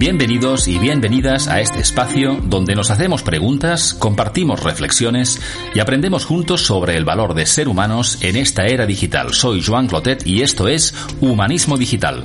[0.00, 5.38] Bienvenidos y bienvenidas a este espacio donde nos hacemos preguntas, compartimos reflexiones
[5.74, 9.34] y aprendemos juntos sobre el valor de ser humanos en esta era digital.
[9.34, 12.24] Soy Joan Clotet y esto es Humanismo Digital.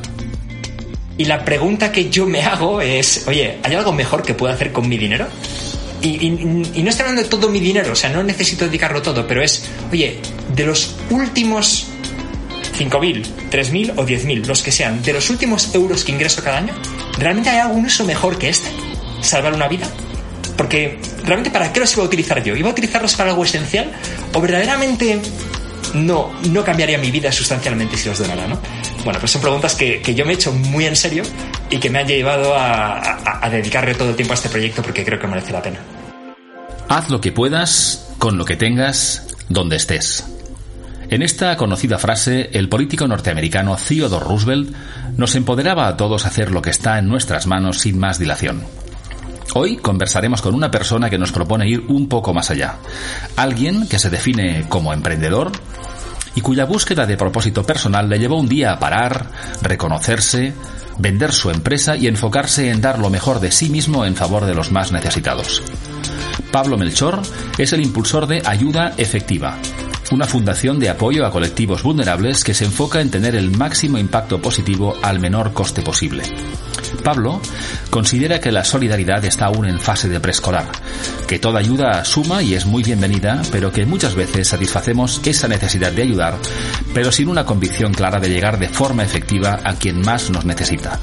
[1.17, 4.71] Y la pregunta que yo me hago es, oye, ¿hay algo mejor que pueda hacer
[4.71, 5.27] con mi dinero?
[6.01, 9.43] Y, no estoy hablando de todo mi dinero, o sea, no necesito dedicarlo todo, pero
[9.43, 10.21] es, oye,
[10.55, 11.87] de los últimos
[12.77, 16.73] 5.000, 3.000 o 10.000, los que sean, de los últimos euros que ingreso cada año,
[17.17, 18.69] ¿realmente hay algún uso mejor que este?
[19.21, 19.87] ¿Salvar una vida?
[20.57, 22.55] Porque realmente ¿para qué los iba a utilizar yo?
[22.55, 23.91] ¿Iba a utilizarlos para algo esencial?
[24.33, 25.19] ¿O verdaderamente
[25.93, 28.59] no, no cambiaría mi vida sustancialmente si los donara, ¿no?
[29.03, 31.23] Bueno, pues son preguntas que, yo me he hecho muy en serio
[31.69, 35.03] y que me han llevado a, a dedicarle todo el tiempo a este proyecto porque
[35.05, 35.79] creo que merece la pena.
[36.87, 40.34] Haz lo que puedas, con lo que tengas, donde estés.
[41.09, 44.75] En esta conocida frase, el político norteamericano Theodore Roosevelt
[45.17, 48.63] nos empoderaba a todos a hacer lo que está en nuestras manos sin más dilación.
[49.53, 52.77] Hoy conversaremos con una persona que nos propone ir un poco más allá.
[53.35, 55.51] Alguien que se define como emprendedor
[56.33, 60.53] y cuya búsqueda de propósito personal le llevó un día a parar, reconocerse,
[60.97, 64.55] vender su empresa y enfocarse en dar lo mejor de sí mismo en favor de
[64.55, 65.61] los más necesitados.
[66.51, 67.21] Pablo Melchor
[67.57, 69.57] es el impulsor de Ayuda Efectiva,
[70.11, 74.41] una fundación de apoyo a colectivos vulnerables que se enfoca en tener el máximo impacto
[74.41, 76.23] positivo al menor coste posible.
[76.97, 77.41] Pablo
[77.89, 80.65] considera que la solidaridad está aún en fase de preescolar,
[81.27, 85.91] que toda ayuda suma y es muy bienvenida, pero que muchas veces satisfacemos esa necesidad
[85.91, 86.37] de ayudar,
[86.93, 90.99] pero sin una convicción clara de llegar de forma efectiva a quien más nos necesita.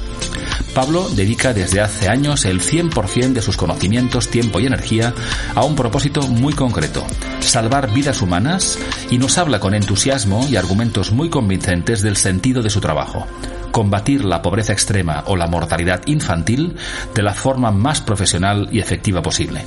[0.73, 5.13] Pablo dedica desde hace años el 100% de sus conocimientos, tiempo y energía
[5.53, 7.05] a un propósito muy concreto,
[7.41, 8.79] salvar vidas humanas,
[9.11, 13.27] y nos habla con entusiasmo y argumentos muy convincentes del sentido de su trabajo
[13.73, 16.77] combatir la pobreza extrema o la mortalidad infantil
[17.13, 19.65] de la forma más profesional y efectiva posible.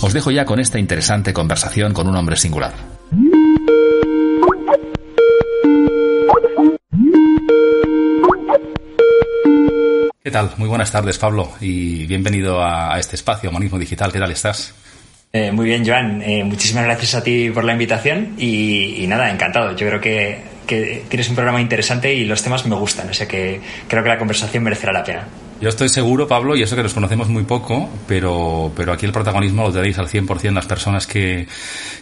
[0.00, 2.72] Os dejo ya con esta interesante conversación con un hombre singular.
[10.24, 10.50] ¿Qué tal?
[10.56, 14.12] Muy buenas tardes, Pablo, y bienvenido a, este espacio, Humanismo Digital.
[14.12, 14.72] ¿Qué tal estás?
[15.32, 16.22] Eh, muy bien, Joan.
[16.22, 19.76] Eh, muchísimas gracias a ti por la invitación y, nada, encantado.
[19.76, 23.26] Yo creo que, que, tienes un programa interesante y los temas me gustan, o sea
[23.26, 25.26] que creo que la conversación merecerá la pena.
[25.60, 29.12] Yo estoy seguro, Pablo, y eso que nos conocemos muy poco, pero, pero aquí el
[29.12, 31.46] protagonismo lo tenéis al 100% las personas que,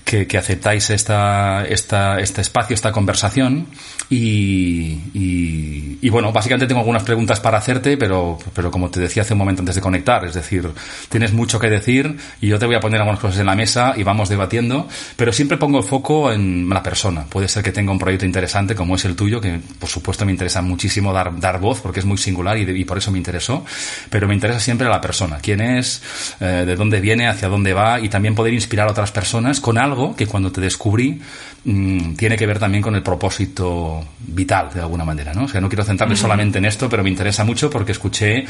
[0.03, 3.67] que, que aceptáis esta, esta, este espacio, esta conversación.
[4.11, 9.23] Y, y, y, bueno, básicamente tengo algunas preguntas para hacerte, pero, pero como te decía
[9.23, 10.69] hace un momento antes de conectar, es decir,
[11.09, 13.95] tienes mucho que decir y yo te voy a poner algunas cosas en la mesa
[13.97, 17.25] y vamos debatiendo, pero siempre pongo el foco en la persona.
[17.27, 20.33] Puede ser que tenga un proyecto interesante como es el tuyo, que por supuesto me
[20.33, 23.65] interesa muchísimo dar, dar voz porque es muy singular y, y por eso me interesó
[24.09, 26.03] pero me interesa siempre la persona, quién es,
[26.41, 29.79] eh, de dónde viene, hacia dónde va y también poder inspirar a otras personas con
[29.79, 31.21] algo que cuando te descubrí
[31.65, 35.45] mm, tiene que ver también con el propósito vital de alguna manera, ¿no?
[35.45, 38.45] O sea, no quiero centrarme solamente en esto, pero me interesa mucho porque escuché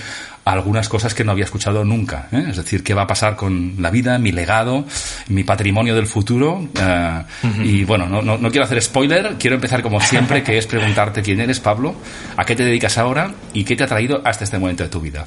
[0.44, 2.46] algunas cosas que no había escuchado nunca, ¿eh?
[2.50, 4.84] es decir, qué va a pasar con la vida, mi legado,
[5.28, 7.22] mi patrimonio del futuro eh,
[7.62, 11.22] y bueno, no, no, no quiero hacer spoiler, quiero empezar como siempre, que es preguntarte
[11.22, 11.94] quién eres, Pablo,
[12.36, 15.26] a qué te dedicas ahora y qué te ha traído hasta este momento tu vida?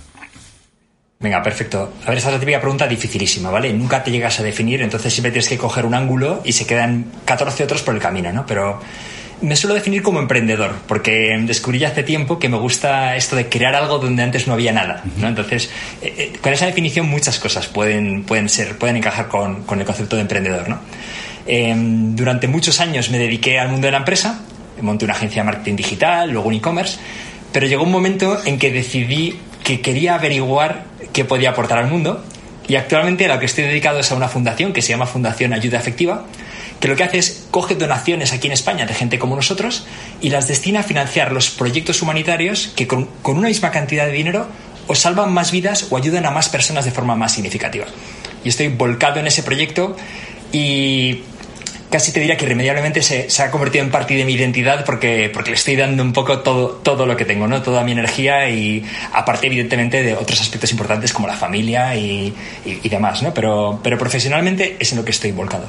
[1.24, 1.94] Venga, perfecto.
[2.04, 3.72] A ver, esta es la típica pregunta dificilísima, ¿vale?
[3.72, 7.06] Nunca te llegas a definir, entonces siempre tienes que coger un ángulo y se quedan
[7.24, 8.46] 14 otros por el camino, ¿no?
[8.46, 8.82] Pero
[9.40, 13.48] me suelo definir como emprendedor, porque descubrí ya hace tiempo que me gusta esto de
[13.48, 15.30] crear algo donde antes no había nada, ¿no?
[15.30, 15.70] Entonces,
[16.02, 19.86] eh, eh, con esa definición muchas cosas pueden, pueden ser, pueden encajar con, con el
[19.86, 20.82] concepto de emprendedor, ¿no?
[21.46, 24.42] Em, durante muchos años me dediqué al mundo de la empresa,
[24.82, 26.98] monté una agencia de marketing digital, luego un e-commerce,
[27.54, 32.24] pero llegó un momento en que decidí que quería averiguar qué podía aportar al mundo
[32.68, 35.54] y actualmente a lo que estoy dedicado es a una fundación que se llama Fundación
[35.54, 36.26] Ayuda Efectiva,
[36.80, 39.86] que lo que hace es coge donaciones aquí en España de gente como nosotros
[40.22, 44.12] y las destina a financiar los proyectos humanitarios que con, con una misma cantidad de
[44.12, 44.48] dinero
[44.88, 47.86] o salvan más vidas o ayudan a más personas de forma más significativa.
[48.44, 49.96] Y estoy volcado en ese proyecto
[50.52, 51.24] y
[51.94, 55.30] casi te diría que irremediablemente se, se, ha convertido en parte de mi identidad porque,
[55.32, 57.62] porque le estoy dando un poco todo, todo lo que tengo, ¿no?
[57.62, 62.34] Toda mi energía y aparte evidentemente de otros aspectos importantes como la familia y,
[62.66, 63.32] y, demás, ¿no?
[63.32, 65.68] Pero, pero profesionalmente es en lo que estoy volcado.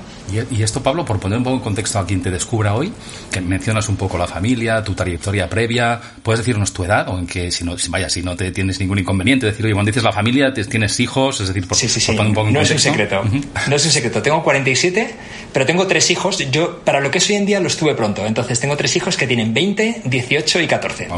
[0.50, 2.90] Y, esto, Pablo, por poner un poco en contexto a quien te descubra hoy,
[3.30, 7.06] que mencionas un poco la familia, tu trayectoria previa, ¿puedes decirnos tu edad?
[7.10, 9.90] O en que, si no, vaya, si no te tienes ningún inconveniente, decir, oye, cuando
[9.90, 12.12] dices la familia, tienes hijos, es decir, por, sí, sí, sí.
[12.18, 13.22] un poco en no es un secreto,
[13.68, 14.22] no es un secreto.
[14.22, 15.14] Tengo 47,
[15.52, 17.94] pero tengo tres hijos hijos, yo para lo que es hoy en día los tuve
[17.94, 18.24] pronto.
[18.24, 21.08] Entonces tengo tres hijos que tienen 20, 18 y 14.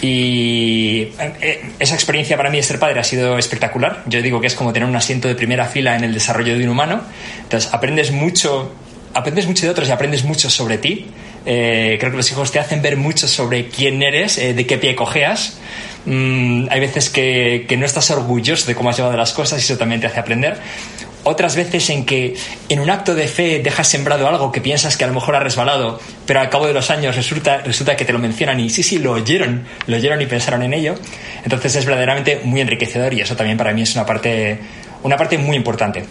[0.00, 1.08] Y
[1.40, 4.02] eh, esa experiencia para mí de ser padre ha sido espectacular.
[4.06, 6.64] Yo digo que es como tener un asiento de primera fila en el desarrollo de
[6.64, 7.02] un humano.
[7.42, 8.72] Entonces aprendes mucho,
[9.14, 11.06] aprendes mucho de otros y aprendes mucho sobre ti.
[11.46, 14.76] Eh, creo que los hijos te hacen ver mucho sobre quién eres, eh, de qué
[14.76, 15.58] pie cojeas.
[16.04, 19.64] Mm, hay veces que, que, no estás orgulloso de cómo has llevado las cosas y
[19.64, 20.58] eso también te hace aprender
[21.28, 22.34] otras veces en que
[22.68, 25.40] en un acto de fe dejas sembrado algo que piensas que a lo mejor ha
[25.40, 28.82] resbalado, pero al cabo de los años resulta, resulta que te lo mencionan y sí,
[28.82, 30.94] sí, lo oyeron, lo oyeron y pensaron en ello.
[31.44, 34.58] Entonces es verdaderamente muy enriquecedor y eso también para mí es una parte,
[35.02, 36.04] una parte muy importante.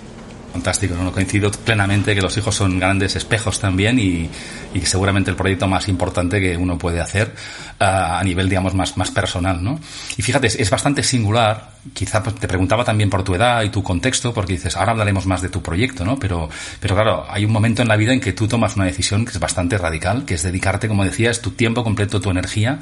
[0.58, 1.12] Fantástico, ¿no?
[1.12, 4.28] coincido plenamente que los hijos son grandes espejos también y,
[4.74, 7.32] y seguramente el proyecto más importante que uno puede hacer
[7.80, 9.80] uh, a nivel, digamos, más, más personal, ¿no?
[10.18, 13.84] Y fíjate, es, bastante singular, quizá pues, te preguntaba también por tu edad y tu
[13.84, 16.18] contexto, porque dices, ahora hablaremos más de tu proyecto, ¿no?
[16.18, 16.50] Pero,
[16.80, 19.32] pero claro, hay un momento en la vida en que tú tomas una decisión que
[19.34, 22.80] es bastante radical, que es dedicarte, como decías, tu tiempo completo, tu energía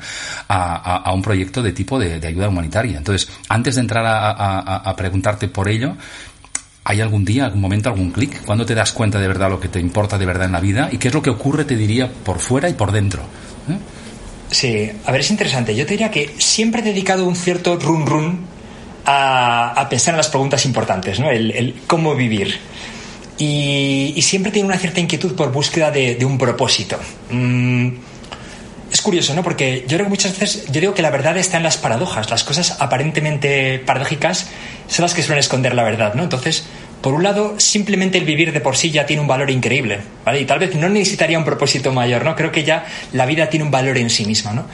[0.47, 2.97] a, a, a un proyecto de tipo de, de, ayuda humanitaria.
[2.97, 5.97] Entonces, antes de entrar a, a preguntarte por ello,
[6.87, 8.45] ¿Hay algún día, algún momento, algún clic?
[8.45, 10.89] ¿Cuándo te das cuenta de verdad lo que te importa de verdad en la vida?
[10.91, 13.23] ¿Y qué es lo que ocurre, te diría, por fuera y por dentro?
[13.23, 13.77] ¿Eh?
[14.51, 15.75] Sí, a ver, es interesante.
[15.75, 18.39] Yo te diría que siempre he dedicado un cierto run run
[19.03, 21.31] a, a pensar en las preguntas importantes, ¿no?
[21.31, 22.55] El, cómo vivir.
[23.39, 26.99] Y, siempre tiene una cierta inquietud por búsqueda de, de un propósito.
[27.31, 27.89] Mm,
[28.95, 29.43] es curioso, ¿no?
[29.43, 32.29] Porque yo creo que muchas veces, yo digo que la verdad está en las paradojas.
[32.29, 34.47] Las cosas aparentemente paradójicas
[34.87, 36.23] son las que suelen esconder la verdad, ¿no?
[36.23, 36.65] Entonces,
[37.01, 40.39] por un lado, simplemente el vivir de por sí ya tiene un valor increíble, ¿vale?
[40.39, 42.37] Y tal vez no necesitaría un propósito mayor, ¿no?
[42.37, 44.65] Creo que ya la vida tiene un valor en sí misma, ¿no?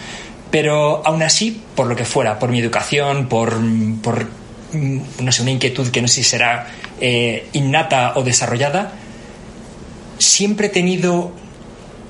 [0.51, 3.57] Pero aún así, por lo que fuera, por mi educación, por,
[4.03, 4.27] por
[4.74, 6.67] no sé, una inquietud que no sé si será
[7.00, 8.91] eh, innata o desarrollada,
[10.19, 11.31] siempre he tenido,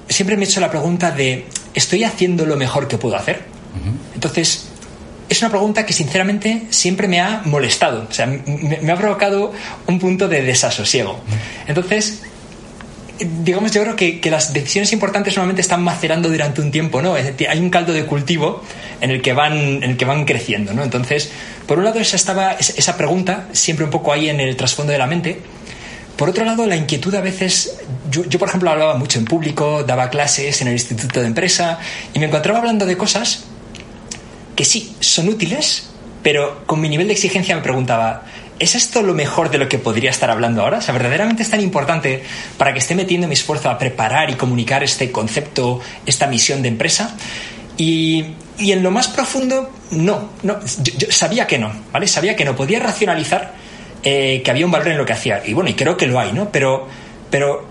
[0.09, 3.43] siempre me he hecho la pregunta de ¿estoy haciendo lo mejor que puedo hacer?
[4.13, 4.67] Entonces,
[5.29, 9.53] es una pregunta que sinceramente siempre me ha molestado, o sea, me, me ha provocado
[9.87, 11.19] un punto de desasosiego.
[11.67, 12.21] Entonces,
[13.25, 17.15] digamos, yo creo que, que, las decisiones importantes normalmente están macerando durante un tiempo, ¿no?
[17.15, 18.63] Hay un caldo de cultivo
[18.99, 20.83] en el que van, en el que van creciendo, ¿no?
[20.83, 21.31] Entonces,
[21.67, 24.97] por un lado, esa, estaba, esa pregunta siempre un poco ahí en el trasfondo de
[24.97, 25.39] la mente.
[26.21, 27.79] Por otro lado, la inquietud a veces,
[28.11, 31.79] yo, por ejemplo hablaba mucho en público, daba clases en el instituto de empresa
[32.13, 33.45] y me encontraba hablando de cosas
[34.55, 35.89] que sí, son útiles,
[36.21, 38.25] pero con mi nivel de exigencia me preguntaba,
[38.59, 40.77] ¿es esto lo mejor de lo que podría estar hablando ahora?
[40.87, 42.21] O ¿verdaderamente es tan importante
[42.55, 46.67] para que esté metiendo mi esfuerzo a preparar y comunicar este concepto, esta misión de
[46.67, 47.17] empresa?
[47.77, 52.05] Y, y en lo más profundo, no, no yo, yo sabía que no, ¿vale?
[52.05, 53.59] Sabía que no, podía racionalizar
[54.03, 55.41] eh, que había un valor en lo que hacía.
[55.45, 56.51] Y bueno, y creo que lo hay, ¿no?
[56.51, 56.87] Pero,
[57.29, 57.69] pero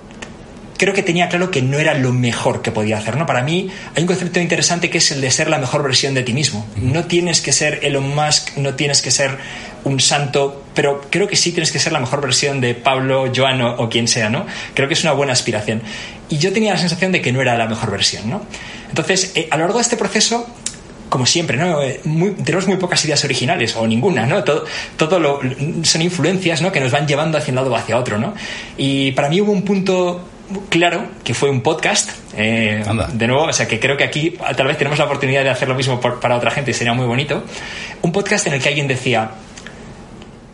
[0.80, 3.26] creo que tenía claro que no era lo mejor que podía hacer, ¿no?
[3.26, 6.22] Para mí hay un concepto interesante que es el de ser la mejor versión de
[6.22, 6.66] ti mismo.
[6.76, 9.36] No tienes que ser Elon Musk, no tienes que ser
[9.84, 13.60] un santo, pero creo que sí tienes que ser la mejor versión de Pablo, Joan
[13.60, 14.46] o, o quien sea, ¿no?
[14.72, 15.82] Creo que es una buena aspiración.
[16.30, 18.42] Y yo tenía la sensación de que no era la mejor versión, ¿no?
[18.88, 20.46] Entonces, eh, a lo largo de este proceso
[21.10, 21.78] como siempre, ¿no?
[22.04, 24.42] Muy, tenemos muy pocas ideas originales o ninguna, ¿no?
[24.42, 24.64] Todo,
[24.96, 25.40] todo lo,
[25.82, 26.72] son influencias, ¿no?
[26.72, 28.32] Que nos van llevando hacia un lado o hacia otro, ¿no?
[28.78, 30.24] Y para mí hubo un punto
[30.68, 34.66] claro que fue un podcast, eh, de nuevo, o sea que creo que aquí tal
[34.66, 37.06] vez tenemos la oportunidad de hacer lo mismo por, para otra gente y sería muy
[37.06, 37.44] bonito.
[38.02, 39.32] Un podcast en el que alguien decía,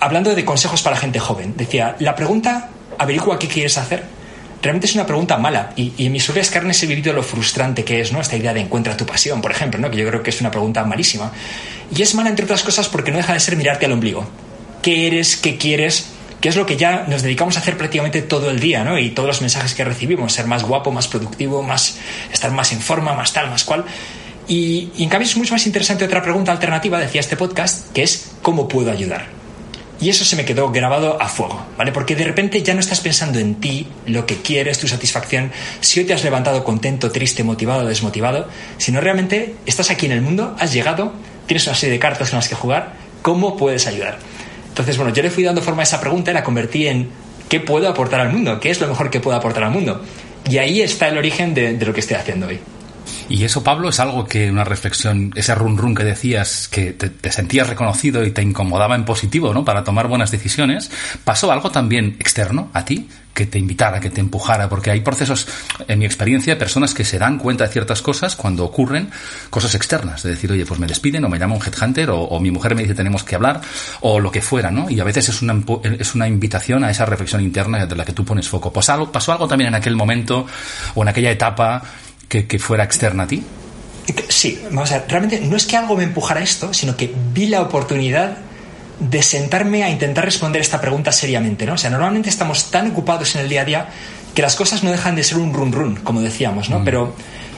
[0.01, 4.16] hablando de consejos para gente joven, decía, la pregunta, averigua qué quieres hacer
[4.67, 5.73] realmente es una pregunta mala.
[5.77, 8.21] Y, y en mis propias carnes he vivido lo frustrante que es, ¿no?
[8.21, 9.91] Esta idea de encuentra tu pasión, por ejemplo, ¿no?
[9.91, 11.33] Que yo creo que es una pregunta malísima.
[11.95, 14.27] Y es mala, entre otras cosas, porque no deja de ser mirarte al ombligo.
[14.83, 15.37] ¿Qué eres?
[15.37, 16.11] ¿Qué quieres?
[16.41, 18.99] que es lo que ya nos dedicamos a hacer prácticamente todo el día, ¿no?
[18.99, 21.99] Y todos los mensajes que recibimos, ser más guapo, más productivo, más,
[22.33, 23.85] estar más en forma, más tal, más cual.
[24.47, 28.03] Y, y en cambio es mucho más interesante otra pregunta alternativa, decía este podcast, que
[28.03, 29.36] es ¿cómo puedo ayudar?
[30.01, 31.91] Y eso se me quedó grabado a fuego, ¿vale?
[31.91, 36.01] Porque de repente ya no estás pensando en ti, lo que quieres, tu satisfacción, si
[36.01, 40.55] hoy te has levantado contento, triste, motivado, desmotivado, sino realmente estás aquí en el mundo,
[40.59, 41.15] has llegado,
[41.47, 44.19] tienes una serie de cartas con las que jugar, ¿cómo puedes ayudar?
[44.69, 47.09] Entonces, bueno, yo le fui dando forma a esa pregunta y la convertí en
[47.49, 48.61] ¿qué puedo aportar al mundo?
[48.61, 50.03] ¿Qué es lo mejor que puedo aportar al mundo?
[50.49, 52.61] Y ahí está el origen de, de lo que estoy haciendo hoy.
[53.29, 57.33] Y eso, Pablo, es algo que una reflexión, ese run run que decías, que te,
[57.33, 59.65] sentías reconocido y te incomodaba en positivo, ¿no?
[59.65, 60.91] Para tomar buenas decisiones.
[61.25, 63.09] ¿Pasó algo también externo a ti?
[63.37, 65.47] que te invitara, que te empujara, porque hay procesos,
[65.87, 69.11] en mi experiencia, personas que se dan cuenta de ciertas cosas cuando ocurren
[69.51, 72.41] cosas externas, de decir, oye, pues me despiden o me llama un headhunter o, o
[72.41, 73.61] mi mujer me dice tenemos que hablar
[74.01, 74.89] o lo que fuera, ¿no?
[74.89, 78.15] Y a veces es una, es una invitación a esa reflexión interna de la que
[78.15, 78.73] tú pones foco.
[78.73, 80.47] ¿Pasó algo, pasó algo también en aquel momento
[80.95, 81.83] o en aquella etapa
[82.29, 83.43] que, que fuera externa a ti?
[84.29, 87.13] Sí, vamos a ver, realmente no es que algo me empujara a esto, sino que
[87.33, 88.39] vi la oportunidad
[89.01, 91.75] de sentarme a intentar responder esta pregunta seriamente, ¿no?
[91.75, 93.89] O sea, normalmente estamos tan ocupados en el día a día
[94.35, 96.81] que las cosas no dejan de ser un run run, como decíamos, ¿no?
[96.81, 96.85] Mm.
[96.85, 97.17] Pero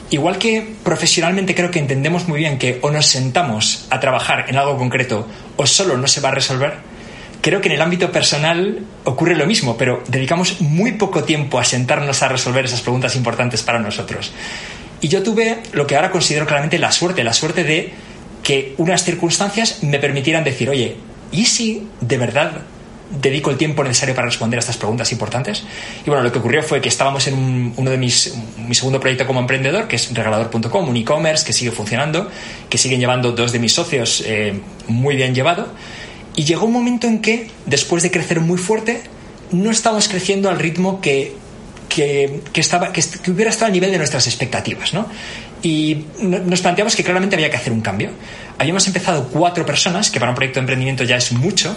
[0.09, 4.57] igual que profesionalmente creo que entendemos muy bien que o nos sentamos a trabajar en
[4.57, 6.77] algo concreto o solo no se va a resolver,
[7.41, 11.63] creo que en el ámbito personal ocurre lo mismo, pero dedicamos muy poco tiempo a
[11.63, 14.31] sentarnos a resolver esas preguntas importantes para nosotros.
[15.01, 17.93] Y yo tuve lo que ahora considero claramente la suerte, la suerte de
[18.43, 20.97] que unas circunstancias me permitieran decir, oye,
[21.31, 22.61] ¿y si de verdad
[23.09, 25.63] dedico el tiempo necesario para responder a estas preguntas importantes?
[26.05, 29.25] Y bueno, lo que ocurrió fue que estábamos en uno de mis, mi segundo proyecto
[29.25, 32.29] como emprendedor, que es regalador.com, un e-commerce que sigue funcionando,
[32.69, 35.67] que siguen llevando dos de mis socios eh, muy bien llevado.
[36.39, 39.01] Y llegó un momento en que, después de crecer muy fuerte,
[39.51, 41.33] no estábamos creciendo al ritmo que,
[41.89, 44.93] que, estaba, que, que, hubiera estado al nivel de nuestras expectativas.
[44.93, 45.05] ¿no?
[45.61, 48.11] Y nos planteamos que claramente había que hacer un cambio.
[48.57, 51.75] Habíamos empezado cuatro personas, que para un proyecto de emprendimiento ya es mucho,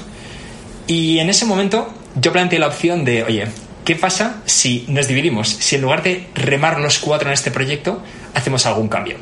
[0.86, 3.48] y en ese momento yo planteé la opción de, oye,
[3.84, 5.48] ¿qué pasa si nos dividimos?
[5.48, 8.00] Si en lugar de remar los cuatro en este proyecto,
[8.32, 9.16] hacemos algún cambio.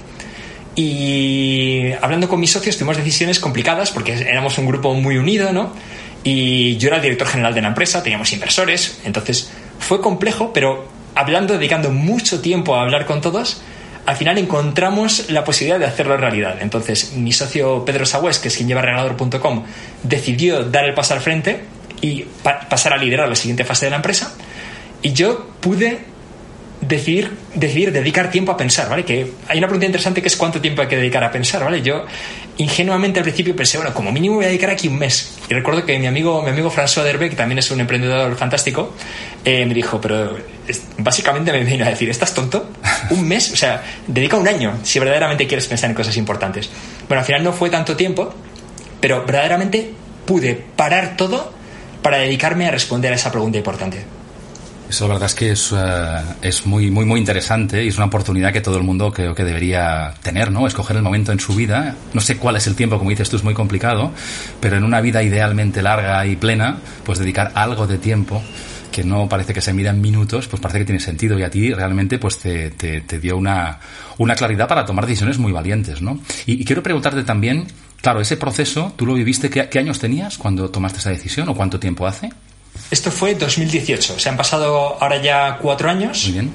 [0.82, 5.74] Y hablando con mis socios tuvimos decisiones complicadas porque éramos un grupo muy unido, ¿no?
[6.24, 10.88] Y yo era el director general de la empresa, teníamos inversores, entonces fue complejo, pero
[11.14, 13.60] hablando, dedicando mucho tiempo a hablar con todos,
[14.06, 16.56] al final encontramos la posibilidad de hacerlo realidad.
[16.62, 19.64] Entonces, mi socio Pedro Sagüez, que es quien lleva regalador.com,
[20.02, 21.60] decidió dar el paso al frente
[22.00, 24.34] y pasar a liderar la siguiente fase de la empresa.
[25.02, 26.09] Y yo pude
[26.80, 27.36] decidir,
[27.92, 29.04] dedicar tiempo a pensar, ¿vale?
[29.04, 31.82] Que hay una pregunta interesante que es cuánto tiempo hay que dedicar a pensar, ¿vale?
[31.82, 32.06] Yo
[32.56, 35.38] ingenuamente al principio pensé, bueno, como mínimo voy a dedicar aquí un mes.
[35.48, 38.94] Y recuerdo que mi amigo, mi amigo François Derbe, que también es un emprendedor fantástico,
[39.44, 40.38] eh, me dijo, pero
[40.98, 42.70] básicamente me vino a decir, ¿estás tonto?
[43.10, 43.52] ¿Un mes?
[43.52, 46.70] O sea, dedica un año si verdaderamente quieres pensar en cosas importantes.
[47.08, 48.34] Bueno, al final no fue tanto tiempo,
[49.00, 49.92] pero verdaderamente
[50.24, 51.52] pude parar todo
[52.02, 54.19] para dedicarme a responder a esa pregunta importante.
[54.90, 58.06] Eso la verdad es que es, eh, es muy, muy, muy interesante y es una
[58.06, 60.66] oportunidad que todo el mundo creo que debería tener, ¿no?
[60.66, 61.94] Escoger el momento en su vida.
[62.12, 64.10] No sé cuál es el tiempo, como dices tú, es muy complicado,
[64.60, 68.42] pero en una vida idealmente larga y plena, pues dedicar algo de tiempo
[68.90, 71.50] que no parece que se mida en minutos, pues parece que tiene sentido y a
[71.50, 73.78] ti realmente pues te, te, dio una,
[74.18, 76.18] una claridad para tomar decisiones muy valientes, ¿no?
[76.46, 77.68] Y, quiero preguntarte también,
[78.02, 79.50] claro, ese proceso, ¿tú lo viviste?
[79.50, 82.30] ¿Qué, ¿Qué años tenías cuando tomaste esa decisión o cuánto tiempo hace?
[82.90, 86.24] Esto fue 2018, se han pasado ahora ya cuatro años.
[86.24, 86.50] Muy bien.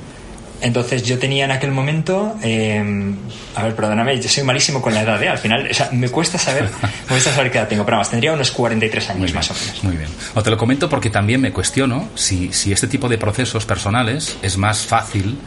[0.62, 3.16] Entonces yo tenía en aquel momento, em,
[3.56, 5.30] a ver, perdóname, yo soy malísimo con la edad, ¿eh?
[5.30, 8.10] Al final, o sea, me cuesta saber, me cuesta saber qué edad tengo, pero más,
[8.10, 9.84] tendría unos 43 años más o menos.
[9.84, 10.10] Muy bien.
[10.34, 14.38] O te lo comento porque también me cuestiono si, si este tipo de procesos personales
[14.42, 15.38] es más fácil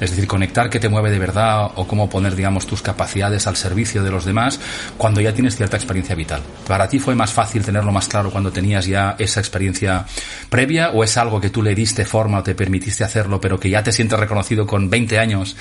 [0.00, 3.56] es decir, conectar qué te mueve de verdad o cómo poner, digamos, tus capacidades al
[3.56, 4.60] servicio de los demás
[4.96, 6.42] cuando ya tienes cierta experiencia vital.
[6.66, 10.06] ¿Para ti fue más fácil tenerlo más claro cuando tenías ya esa experiencia
[10.48, 13.70] previa o es algo que tú le diste forma o te permitiste hacerlo pero que
[13.70, 15.56] ya te sientes reconocido con 20 años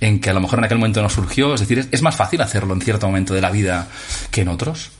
[0.00, 1.54] en que a lo mejor en aquel momento no surgió?
[1.54, 3.88] Es decir, ¿es más fácil hacerlo en cierto momento de la vida
[4.30, 4.99] que en otros?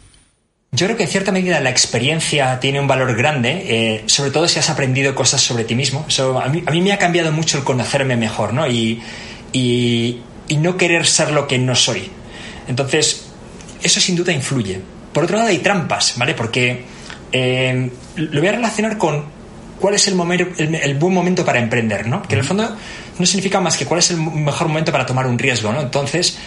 [0.73, 4.47] Yo creo que en cierta medida la experiencia tiene un valor grande, eh, sobre todo
[4.47, 6.07] si has aprendido cosas sobre ti mismo.
[6.41, 8.69] a, mí, me ha cambiado mucho el conocerme mejor, ¿no?
[8.69, 9.03] Y,
[9.53, 10.23] y,
[10.59, 12.11] no querer ser lo que no soy.
[12.69, 13.27] Entonces,
[13.83, 14.81] eso sin duda influye.
[15.13, 16.35] Por otro lado, hay trampas, ¿vale?
[16.35, 16.85] Porque
[17.33, 19.25] eh, lo voy a relacionar con
[19.81, 20.15] cuál es el,
[20.75, 22.23] el, buen momento para emprender, ¿no?
[22.23, 22.77] Que en el fondo
[23.19, 25.81] no significa más que cuál es el mejor momento para tomar un riesgo, ¿no?
[25.81, 26.39] Entonces,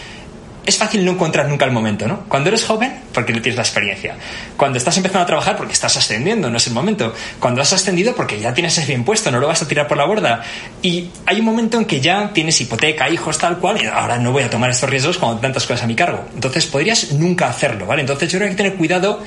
[0.65, 2.21] es fácil no encontrar nunca el momento, ¿no?
[2.27, 4.15] Cuando eres joven, porque no tienes la experiencia.
[4.55, 7.13] Cuando estás empezando a trabajar, porque estás ascendiendo, no es el momento.
[7.39, 9.97] Cuando has ascendido, porque ya tienes ese bien puesto, no lo vas a tirar por
[9.97, 10.43] la borda.
[10.81, 14.31] Y hay un momento en que ya tienes hipoteca, hijos, tal cual, y ahora no
[14.31, 16.25] voy a tomar estos riesgos cuando tantas cosas a mi cargo.
[16.33, 18.01] Entonces podrías nunca hacerlo, ¿vale?
[18.01, 19.21] Entonces yo creo que hay que tener cuidado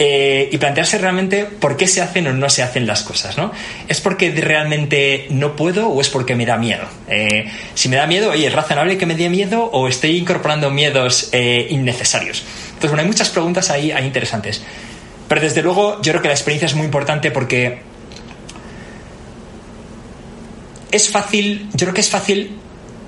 [0.00, 3.50] eh, y plantearse realmente por qué se hacen o no se hacen las cosas, ¿no?
[3.88, 6.84] ¿Es porque realmente no puedo o es porque me da miedo?
[7.08, 10.70] Eh, si me da miedo, oye, ¿es razonable que me dé miedo o estoy incorporando
[10.70, 12.44] miedos eh, innecesarios?
[12.68, 14.62] Entonces, bueno, hay muchas preguntas ahí, ahí interesantes.
[15.26, 17.80] Pero desde luego yo creo que la experiencia es muy importante porque
[20.92, 22.56] es fácil, yo creo que es fácil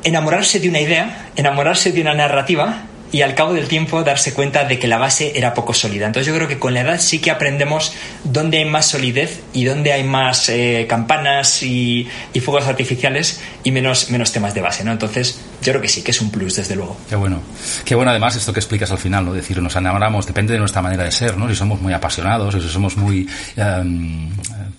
[0.03, 4.64] enamorarse de una idea, enamorarse de una narrativa y al cabo del tiempo darse cuenta
[4.64, 6.07] de que la base era poco sólida.
[6.07, 7.93] Entonces yo creo que con la edad sí que aprendemos
[8.25, 12.09] dónde hay más solidez y dónde hay más eh, campanas y,
[12.40, 14.93] fuegos artificiales y menos, menos temas de base, ¿no?
[14.93, 16.97] Entonces yo creo que sí, que es un plus, desde luego.
[17.09, 17.43] Qué bueno.
[17.85, 19.35] Qué bueno además esto que explicas al final, ¿no?
[19.35, 21.49] Decir, nos enamoramos, depende de nuestra manera de ser, ¿no?
[21.49, 23.29] Si somos muy apasionados, si somos muy...
[23.57, 24.31] Em,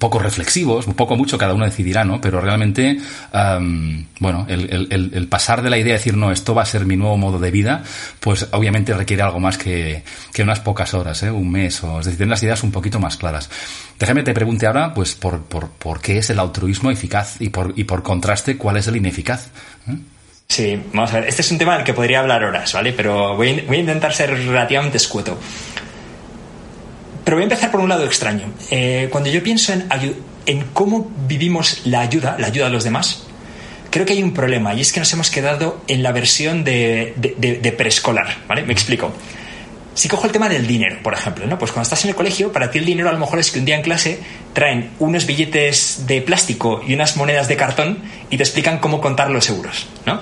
[0.01, 2.19] poco reflexivos, un poco mucho, cada uno decidirá, ¿no?
[2.19, 2.97] Pero realmente,
[4.19, 7.17] bueno, el, pasar de la idea de decir, no, esto va a ser mi nuevo
[7.17, 7.83] modo de vida,
[8.19, 10.03] pues obviamente requiere algo más que,
[10.39, 11.29] unas pocas horas, ¿eh?
[11.29, 13.47] Un mes, o es decir, tener las ideas un poquito más claras.
[13.99, 17.73] Déjame te pregunte ahora, pues, por, por, por qué es el altruismo eficaz y por,
[17.75, 19.49] y por contraste, cuál es el ineficaz.
[19.87, 19.97] ¿eh?
[20.47, 22.91] Sí, vamos a ver, este es un tema del que podría hablar horas, ¿vale?
[22.91, 25.37] Pero voy voy a intentar ser relativamente escueto.
[27.31, 28.51] Pero voy a empezar por un lado extraño.
[28.71, 29.87] Eh, cuando yo pienso en,
[30.45, 33.23] en cómo vivimos la ayuda, la ayuda a los demás,
[33.89, 37.13] creo que hay un problema y es que nos hemos quedado en la versión de,
[37.15, 38.63] de, preescolar, ¿vale?
[38.63, 39.13] Me explico.
[39.93, 41.57] Si cojo el tema del dinero, por ejemplo, ¿no?
[41.57, 43.59] Pues cuando estás en el colegio, para ti el dinero a lo mejor es que
[43.59, 44.19] un día en clase
[44.51, 49.29] traen unos billetes de plástico y unas monedas de cartón y te explican cómo contar
[49.29, 50.19] los euros, ¿no?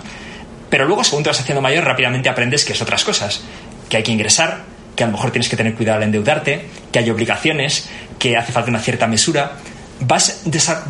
[0.69, 3.41] Pero luego, según te vas haciendo mayor, rápidamente aprendes que es otras cosas.
[3.89, 4.61] Que hay que ingresar,
[4.99, 7.87] que a lo mejor tienes que tener cuidado al endeudarte, que hay obligaciones,
[8.19, 9.53] que hace falta una cierta mesura.
[10.01, 10.41] Vas,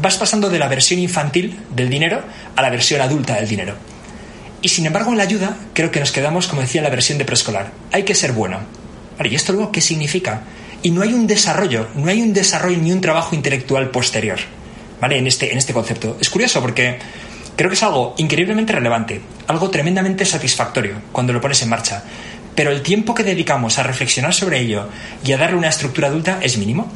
[0.02, 2.24] vas pasando de la versión infantil del dinero
[2.56, 3.76] a la versión adulta del dinero.
[4.64, 7.20] Y sin embargo, en la ayuda, creo que nos quedamos, como decía, en la versión
[7.20, 7.70] de preescolar.
[7.92, 8.62] Hay que ser bueno.
[9.24, 10.42] ¿Y esto luego qué significa?
[10.82, 14.40] Y no hay un desarrollo, no hay un desarrollo ni un trabajo intelectual posterior,
[15.00, 15.20] ¿vale?
[15.20, 16.18] En este, en este concepto.
[16.20, 16.98] Es curioso porque
[17.56, 22.04] creo que es algo increíblemente relevante, algo tremendamente satisfactorio cuando lo pones en marcha
[22.60, 24.90] pero el tiempo que dedicamos a reflexionar sobre ello
[25.24, 26.92] y a darle una estructura adulta es mínimo.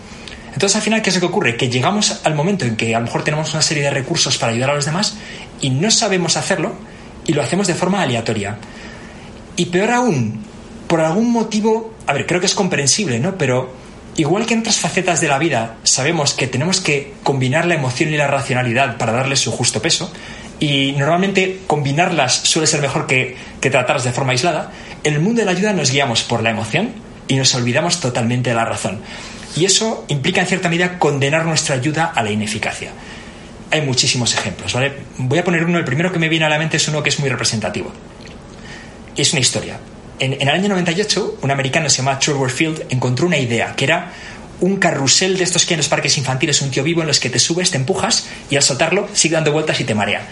[0.47, 1.55] Entonces, al final, ¿qué es lo que ocurre?
[1.55, 4.51] Que llegamos al momento en que a lo mejor tenemos una serie de recursos para
[4.51, 5.15] ayudar a los demás
[5.61, 6.73] y no sabemos hacerlo
[7.25, 8.57] y lo hacemos de forma aleatoria.
[9.55, 10.43] Y peor aún,
[10.85, 13.37] por algún motivo, a ver, creo que es comprensible, ¿no?
[13.37, 13.73] Pero
[14.17, 18.13] igual que en otras facetas de la vida sabemos que tenemos que combinar la emoción
[18.13, 20.11] y la racionalidad para darle su justo peso,
[20.63, 24.71] y normalmente combinarlas suele ser mejor que, tratarlas de forma aislada,
[25.03, 26.93] en el mundo de la ayuda nos guiamos por la emoción
[27.27, 29.01] y nos olvidamos totalmente de la razón.
[29.57, 32.91] Y eso implica en cierta medida condenar nuestra ayuda a la ineficacia.
[33.71, 34.93] Hay muchísimos ejemplos, ¿vale?
[35.17, 37.09] Voy a poner uno, el primero que me viene a la mente es uno que
[37.09, 37.91] es muy representativo.
[39.17, 39.81] Es una historia.
[40.19, 44.13] En, el año 98, un americano se llama Trevor Field encontró una idea, que era
[44.61, 47.29] un carrusel de estos que en los parques infantiles, un tío vivo en los que
[47.29, 50.25] te subes, te empujas y al soltarlo sigue dando vueltas y te marea.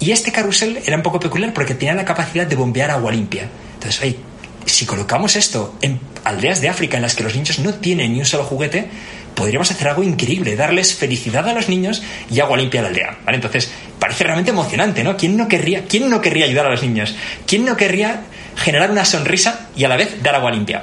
[0.00, 3.48] Y este carrusel era un poco peculiar porque tenía la capacidad de bombear agua limpia.
[3.74, 4.16] Entonces, oye,
[4.64, 8.20] si colocamos esto en aldeas de África en las que los niños no tienen ni
[8.20, 8.88] un solo juguete,
[9.34, 13.18] podríamos hacer algo increíble, darles felicidad a los niños y agua limpia a la aldea.
[13.24, 13.36] ¿vale?
[13.36, 15.16] Entonces, parece realmente emocionante, ¿no?
[15.16, 17.14] ¿Quién no, querría, ¿Quién no querría ayudar a los niños?
[17.46, 18.22] ¿Quién no querría
[18.56, 20.82] generar una sonrisa y a la vez dar agua limpia?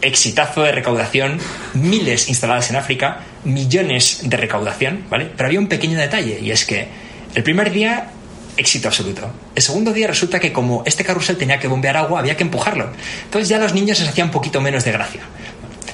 [0.00, 1.38] Exitazo de recaudación,
[1.74, 5.30] miles instaladas en África, millones de recaudación, ¿vale?
[5.36, 6.88] Pero había un pequeño detalle y es que
[7.34, 8.10] el primer día
[8.58, 9.30] éxito absoluto.
[9.54, 12.90] El segundo día resulta que como este carrusel tenía que bombear agua, había que empujarlo.
[13.24, 15.22] Entonces ya los niños les hacía un poquito menos de gracia.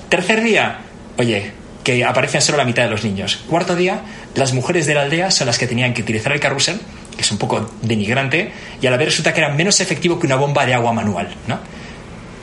[0.08, 0.80] Tercer día,
[1.16, 1.52] oye,
[1.84, 3.44] que aparecen solo la mitad de los niños.
[3.48, 4.00] Cuarto día,
[4.34, 6.80] las mujeres de la aldea son las que tenían que utilizar el carrusel,
[7.14, 10.26] que es un poco denigrante, y a la vez resulta que era menos efectivo que
[10.26, 11.58] una bomba de agua manual, ¿no?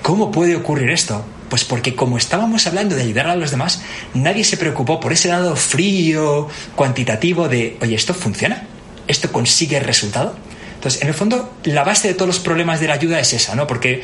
[0.02, 1.26] ¿Cómo puede ocurrir esto?
[1.50, 3.82] Pues porque como estábamos hablando de ayudar a los demás,
[4.14, 8.64] nadie se preocupó por ese lado frío, cuantitativo de, oye, ¿esto funciona?
[9.12, 10.36] Esto consigue resultado.
[10.76, 13.54] Entonces, en el fondo, la base de todos los problemas de la ayuda es esa,
[13.54, 13.68] ¿no?
[13.68, 14.02] Porque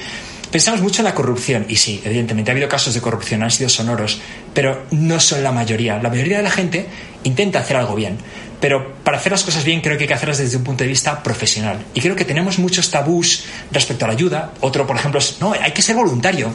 [0.51, 3.69] pensamos mucho en la corrupción, y sí, evidentemente ha habido casos de corrupción, han sido
[3.69, 4.19] sonoros,
[4.53, 6.01] pero no son la mayoría.
[6.01, 6.85] La mayoría de la gente
[7.23, 8.17] intenta hacer algo bien,
[8.59, 10.89] pero para hacer las cosas bien creo que hay que hacerlas desde un punto de
[10.89, 11.79] vista profesional.
[11.93, 14.53] Y creo que tenemos muchos tabús respecto a la ayuda.
[14.61, 16.51] Otro, por ejemplo, es, no, hay que ser voluntario.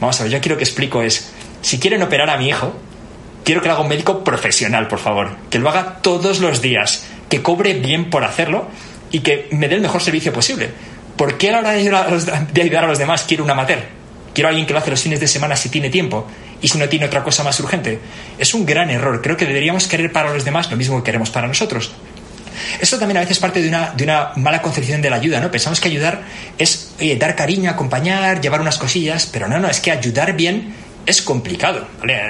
[0.00, 1.30] Vamos a ver, yo quiero que explico es,
[1.62, 2.74] si quieren operar a mi hijo,
[3.44, 7.04] quiero que lo haga un médico profesional, por favor, que lo haga todos los días
[7.28, 8.68] que cobre bien por hacerlo
[9.10, 10.70] y que me dé el mejor servicio posible.
[11.16, 13.80] ¿Por qué a la hora de ayudar a los, demás quiero un amateur?
[14.34, 16.26] Quiero a alguien que lo hace los fines de semana si tiene tiempo
[16.60, 17.98] y si no tiene otra cosa más urgente.
[18.38, 19.22] Es un gran error.
[19.22, 21.92] Creo que deberíamos querer para los demás lo mismo que queremos para nosotros.
[22.80, 25.50] Esto también a veces parte de una, de una mala concepción de la ayuda, ¿no?
[25.50, 26.22] Pensamos que ayudar
[26.58, 30.74] es dar cariño, acompañar, llevar unas cosillas, pero no, no, es que ayudar bien
[31.06, 31.86] es complicado.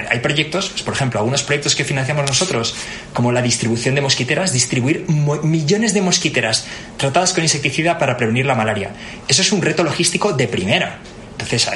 [0.09, 2.75] Hay proyectos, pues, por ejemplo, algunos proyectos que financiamos nosotros,
[3.11, 8.55] como la distribución de mosquiteras, distribuir millones de mosquiteras tratadas con insecticida para prevenir la
[8.55, 8.91] malaria.
[9.27, 10.99] Eso es un reto logístico de primera.
[11.31, 11.69] Entonces,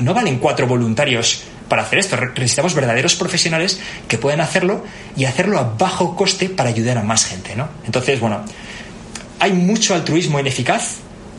[0.00, 2.16] no valen cuatro voluntarios para hacer esto.
[2.16, 4.84] Necesitamos verdaderos profesionales que puedan hacerlo
[5.16, 7.54] y hacerlo a bajo coste para ayudar a más gente.
[7.56, 7.68] ¿no?
[7.84, 8.44] Entonces, bueno,
[9.38, 10.96] hay mucho altruismo ineficaz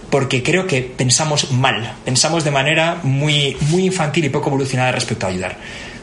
[0.10, 5.26] porque creo que pensamos mal, pensamos de manera muy, muy infantil y poco evolucionada respecto
[5.26, 5.58] a ayudar.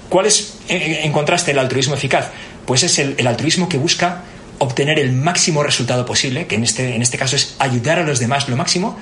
[0.09, 2.31] ¿Cuál es, en contraste, el altruismo eficaz?
[2.65, 4.23] Pues es el, altruismo que busca
[4.59, 8.21] obtener el máximo resultado posible, que en este, en este caso es ayudar a los
[8.21, 8.99] demás lo máximo,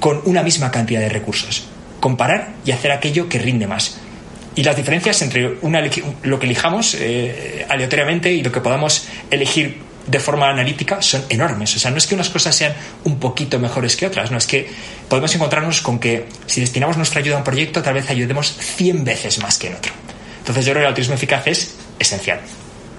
[0.00, 1.66] con una misma cantidad de recursos.
[2.00, 3.98] Comparar y hacer aquello que rinde más.
[4.54, 5.80] y las diferencias entre una,
[6.24, 11.76] lo que elijamos eh, aleatoriamente y lo que podamos elegir de forma analítica son enormes.
[11.76, 14.46] O sea, no es que unas cosas sean un poquito mejores que otras, no es
[14.46, 14.68] que
[15.08, 19.04] podemos encontrarnos con que si destinamos nuestra ayuda a un proyecto, tal vez ayudemos 100
[19.04, 19.92] veces más que en otro.
[20.40, 22.40] Entonces yo creo que el altruismo eficaz es esencial.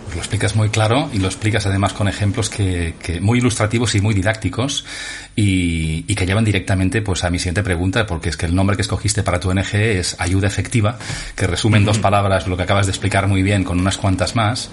[0.10, 4.02] Pues lo explicas muy claro y lo explicas además con ejemplos que, muy ilustrativos y
[4.02, 4.84] muy didácticos
[5.36, 8.82] y, que llevan directamente pues a mi siguiente pregunta porque es que el nombre que
[8.82, 10.98] escogiste para tu ONG es ayuda efectiva
[11.36, 14.36] que resume en dos palabras lo que acabas de explicar muy bien con unas cuantas
[14.36, 14.72] más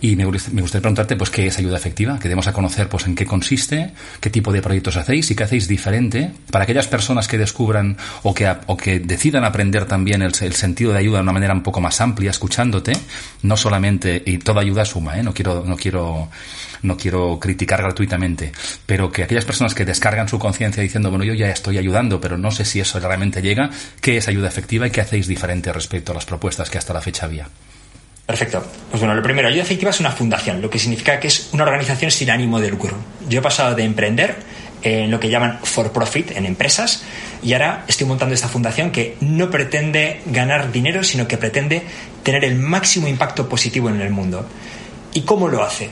[0.00, 2.18] y me, gustaría preguntarte, pues, ¿qué es ayuda efectiva?
[2.18, 5.44] Que demos a conocer, pues, en qué consiste, qué tipo de proyectos hacéis y qué
[5.44, 10.34] hacéis diferente para aquellas personas que descubran o que, o que decidan aprender también el,
[10.34, 12.92] sentido de ayuda de una manera un poco más amplia, escuchándote,
[13.42, 15.22] no solamente, y toda ayuda suma, ¿eh?
[15.22, 16.28] No quiero, no quiero,
[16.82, 18.52] no quiero criticar gratuitamente,
[18.86, 22.38] pero que aquellas personas que descargan su conciencia diciendo, bueno, yo ya estoy ayudando, pero
[22.38, 26.12] no sé si eso realmente llega, ¿qué es ayuda efectiva y qué hacéis diferente respecto
[26.12, 27.48] a las propuestas que hasta la fecha había?
[28.26, 28.64] Perfecto.
[28.90, 31.64] Pues bueno, lo primero, Ayuda Efectiva es una fundación, lo que significa que es una
[31.64, 32.96] organización sin ánimo de lucro.
[33.28, 34.36] Yo he pasado de emprender
[34.82, 37.02] en lo que llaman for profit en empresas
[37.42, 41.82] y ahora estoy montando esta fundación que no pretende ganar dinero, sino que pretende
[42.22, 44.46] tener el máximo impacto positivo en el mundo.
[45.12, 45.90] ¿Y cómo lo hace?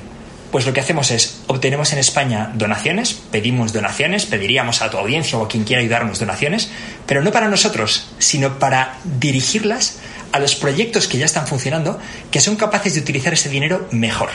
[0.51, 5.39] Pues lo que hacemos es, obtenemos en España donaciones, pedimos donaciones, pediríamos a tu audiencia
[5.39, 6.71] o a quien quiera ayudarnos donaciones,
[7.07, 9.99] pero no para nosotros, sino para dirigirlas
[10.33, 11.99] a los proyectos que ya están funcionando
[12.31, 14.31] que son capaces de utilizar ese dinero mejor.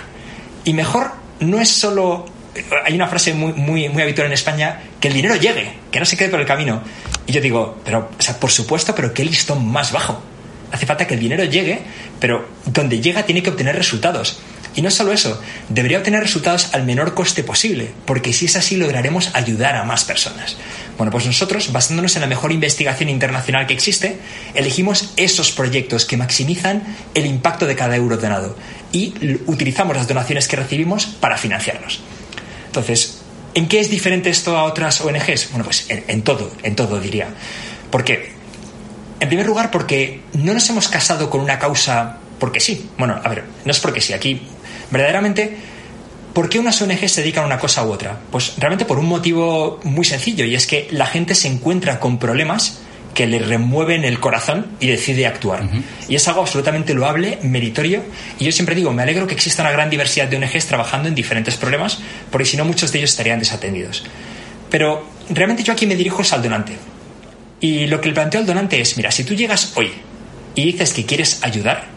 [0.63, 2.25] Y mejor no es solo
[2.85, 6.05] hay una frase muy, muy, muy habitual en España, que el dinero llegue, que no
[6.05, 6.81] se quede por el camino.
[7.25, 10.21] Y yo digo, pero, o sea, por supuesto, pero qué listón más bajo.
[10.71, 11.79] Hace falta que el dinero llegue,
[12.19, 14.39] pero donde llega tiene que obtener resultados.
[14.77, 18.77] Y no solo eso, debería obtener resultados al menor coste posible, porque si es así
[18.77, 20.55] lograremos ayudar a más personas.
[20.97, 24.19] Bueno, pues nosotros, basándonos en la mejor investigación internacional que existe,
[24.53, 26.83] elegimos esos proyectos que maximizan
[27.15, 28.55] el impacto de cada euro donado
[28.91, 29.15] y
[29.47, 32.01] utilizamos las donaciones que recibimos para financiarlos.
[32.67, 33.21] Entonces,
[33.55, 35.49] ¿en qué es diferente esto a otras ONGs?
[35.49, 37.29] Bueno, pues en, todo, en todo diría.
[37.89, 38.31] ¿Por qué?
[39.19, 42.89] En primer lugar, porque no nos hemos casado con una causa porque sí.
[42.97, 44.13] Bueno, a ver, no es porque sí.
[44.13, 44.41] Aquí
[44.91, 45.57] verdaderamente,
[46.33, 48.17] ¿por qué unas ONG se dedican a una cosa u otra?
[48.31, 52.19] Pues realmente por un motivo muy sencillo, y es que la gente se encuentra con
[52.19, 52.79] problemas
[53.17, 55.67] que le remueven el corazón y decide actuar.
[56.07, 58.03] Y es algo absolutamente loable, meritorio.
[58.37, 61.15] Y yo siempre digo, me alegro que exista una gran diversidad de ONGs trabajando en
[61.15, 61.97] diferentes problemas,
[62.29, 64.03] porque si no muchos de ellos estarían desatendidos.
[64.69, 66.73] Pero realmente yo aquí me dirijo al donante.
[67.59, 69.91] Y lo que le planteo al donante es, mira, si tú llegas hoy
[70.53, 71.87] y dices que quieres ayudar,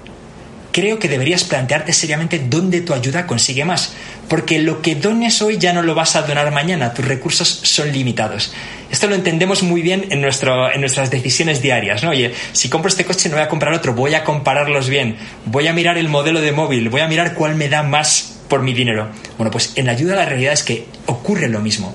[0.73, 3.93] creo que deberías plantearte seriamente dónde tu ayuda consigue más,
[4.29, 7.93] porque lo que dones hoy ya no lo vas a donar mañana, tus recursos son
[7.93, 8.53] limitados.
[8.91, 12.11] Esto lo entendemos muy bien en, nuestro, en nuestras decisiones diarias, ¿no?
[12.11, 15.69] Oye, si compro este coche no voy a comprar otro, voy a compararlos bien, voy
[15.69, 18.75] a mirar el modelo de móvil, voy a mirar cuál me da más por mi
[18.75, 19.09] dinero.
[19.39, 21.95] Bueno, pues en la ayuda la realidad es que ocurre lo mismo.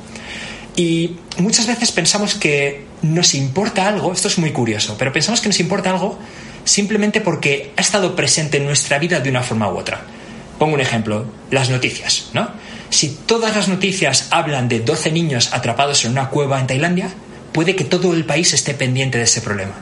[0.77, 5.47] Y muchas veces pensamos que nos importa algo, esto es muy curioso, pero pensamos que
[5.47, 6.17] nos importa algo
[6.65, 10.01] simplemente porque ha estado presente en nuestra vida de una forma u otra.
[10.59, 12.49] Pongo un ejemplo, las noticias, ¿no?
[12.89, 17.09] Si todas las noticias hablan de 12 niños atrapados en una cueva en Tailandia,
[17.51, 19.73] puede que todo el país esté pendiente de ese problema.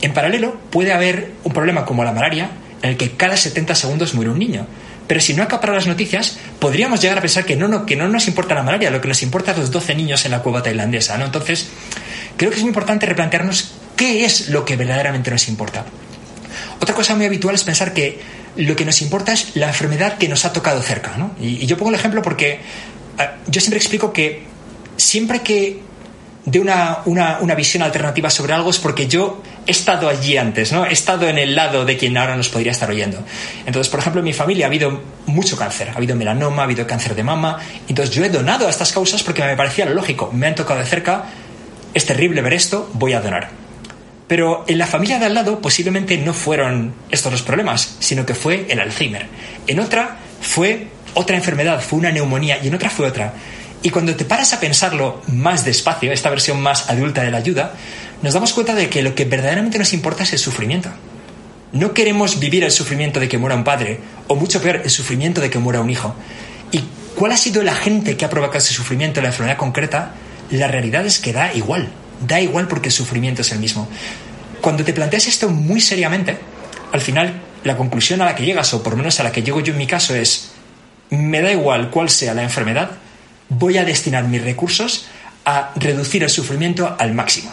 [0.00, 2.50] En paralelo, puede haber un problema como la malaria,
[2.82, 4.66] en el que cada 70 segundos muere un niño.
[5.06, 8.08] Pero si no acapara las noticias, podríamos llegar a pensar que no, no, que no
[8.08, 10.62] nos importa la malaria, lo que nos importa es los 12 niños en la cueva
[10.62, 11.24] tailandesa, ¿no?
[11.24, 11.68] Entonces,
[12.36, 15.84] creo que es muy importante replantearnos qué es lo que verdaderamente nos importa.
[16.80, 18.20] Otra cosa muy habitual es pensar que
[18.56, 21.16] lo que nos importa es la enfermedad que nos ha tocado cerca.
[21.16, 21.32] ¿no?
[21.40, 22.60] Y, yo pongo el ejemplo porque
[23.18, 24.42] ah, yo siempre explico que
[24.96, 25.80] siempre que
[26.44, 30.72] de una, una, una, visión alternativa sobre algo es porque yo he estado allí antes,
[30.72, 30.84] ¿no?
[30.84, 33.22] He estado en el lado de quien ahora nos podría estar oyendo.
[33.64, 36.84] Entonces, por ejemplo, en mi familia ha habido mucho cáncer, ha habido melanoma, ha habido
[36.84, 37.60] cáncer de mama.
[37.88, 40.32] Entonces, yo he donado a estas causas porque me parecía lo lógico.
[40.32, 41.26] Me han tocado de cerca,
[41.94, 43.61] es terrible ver esto, voy a donar.
[44.28, 48.34] Pero en la familia de al lado posiblemente no fueron estos los problemas, sino que
[48.34, 49.26] fue el Alzheimer.
[49.66, 53.34] En otra fue otra enfermedad, fue una neumonía y en otra fue otra.
[53.82, 57.74] Y cuando te paras a pensarlo más despacio, esta versión más adulta de la ayuda,
[58.22, 60.88] nos damos cuenta de que lo que verdaderamente nos importa es el sufrimiento.
[61.72, 65.40] No queremos vivir el sufrimiento de que muera un padre, o mucho peor, el sufrimiento
[65.40, 66.14] de que muera un hijo.
[66.70, 66.84] ¿Y
[67.16, 70.12] cuál ha sido el agente que ha provocado ese sufrimiento en la enfermedad concreta?
[70.50, 71.88] La realidad es que da igual
[72.26, 73.88] da igual porque el sufrimiento es el mismo.
[74.60, 76.38] Cuando te planteas esto muy seriamente,
[76.92, 79.42] al final la conclusión a la que llegas, o por lo menos a la que
[79.42, 80.52] llego yo en mi caso, es,
[81.10, 82.90] me da igual cuál sea la enfermedad,
[83.48, 85.06] voy a destinar mis recursos
[85.44, 87.52] a reducir el sufrimiento al máximo.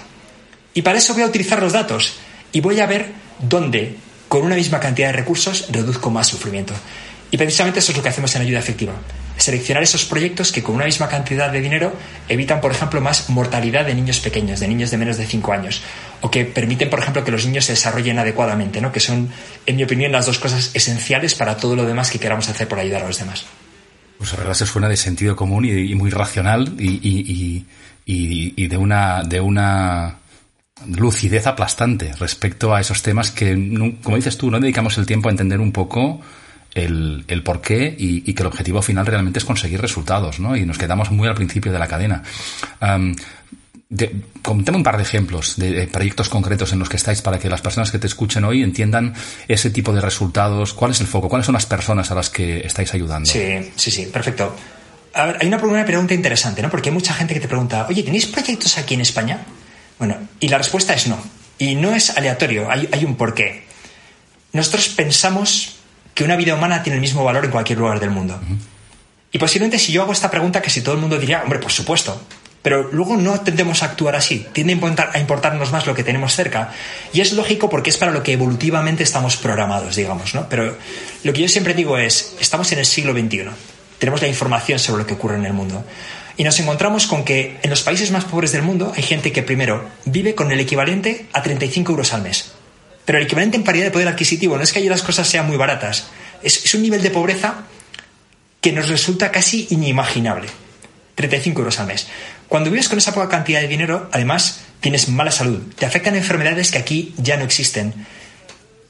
[0.74, 2.16] Y para eso voy a utilizar los datos
[2.52, 6.74] y voy a ver donde con una misma cantidad de recursos reduzco más sufrimiento.
[7.32, 8.94] Y precisamente eso es lo que hacemos en ayuda efectiva.
[9.38, 11.94] Seleccionar esos proyectos que con una misma cantidad de dinero
[12.28, 15.82] evitan, por ejemplo, más mortalidad de niños pequeños, de niños de menos de 5 años,
[16.22, 18.92] o que permiten, por ejemplo, que los niños se desarrollen adecuadamente, ¿no?
[18.92, 19.30] que son,
[19.66, 22.80] en mi opinión, las dos cosas esenciales para todo lo demás que queramos hacer por
[22.80, 23.46] ayudar a los demás.
[24.18, 27.66] Pues la verdad se suena de sentido común y, muy racional y,
[28.06, 30.18] y, de una de una
[30.86, 33.54] lucidez aplastante respecto a esos temas que,
[34.04, 36.20] como dices tú, no dedicamos el tiempo a entender un poco
[36.74, 40.56] el, el por qué y, que el objetivo final realmente es conseguir resultados, ¿no?
[40.56, 42.24] Y nos quedamos muy al principio de la cadena.
[42.82, 43.16] Um,
[43.92, 47.90] un par de ejemplos de, proyectos concretos en los que estáis para que las personas
[47.90, 49.16] que te escuchen hoy entiendan
[49.48, 50.74] ese tipo de resultados.
[50.74, 51.28] ¿Cuál es el foco?
[51.28, 53.30] ¿Cuáles son las personas a las que estáis ayudando?
[53.30, 54.56] Sí, sí, sí, perfecto.
[55.16, 56.70] A ver, hay una, una pregunta interesante, ¿no?
[56.70, 59.40] Porque hay mucha gente que te pregunta, oye, ¿tenéis proyectos aquí en España?
[59.98, 61.18] Bueno, y la respuesta es no.
[61.58, 63.64] Y no es aleatorio, hay, hay un porqué.
[64.54, 65.79] Nosotros pensamos
[66.20, 68.38] que una vida humana tiene el mismo valor en cualquier lugar del mundo.
[69.32, 71.72] Y posiblemente si yo hago esta pregunta, que si todo el mundo diría, hombre, por
[71.72, 72.22] supuesto.
[72.62, 74.46] Pero luego no tendemos a actuar así.
[74.52, 74.78] Tiende
[75.14, 76.74] a, importarnos más lo que tenemos cerca.
[77.14, 80.50] Y es lógico porque es para lo que evolutivamente estamos programados, digamos, ¿no?
[80.50, 80.76] Pero
[81.24, 83.46] lo que yo siempre digo es, estamos en el siglo XXI.
[83.98, 85.86] Tenemos la información sobre lo que ocurre en el mundo.
[86.36, 89.42] Y nos encontramos con que en los países más pobres del mundo hay gente que
[89.42, 92.59] primero vive con el equivalente a 35 euros al mes.
[93.10, 95.48] Pero el equivalente en paridad de poder adquisitivo no es que allí las cosas sean
[95.48, 96.10] muy baratas.
[96.44, 97.64] Es, un nivel de pobreza
[98.62, 100.48] que nos resulta casi inimaginable.
[101.16, 102.06] 35 euros al mes.
[102.48, 105.60] Cuando vives con esa poca cantidad de dinero, además, tienes mala salud.
[105.76, 107.96] Te afectan enfermedades que aquí ya no existen.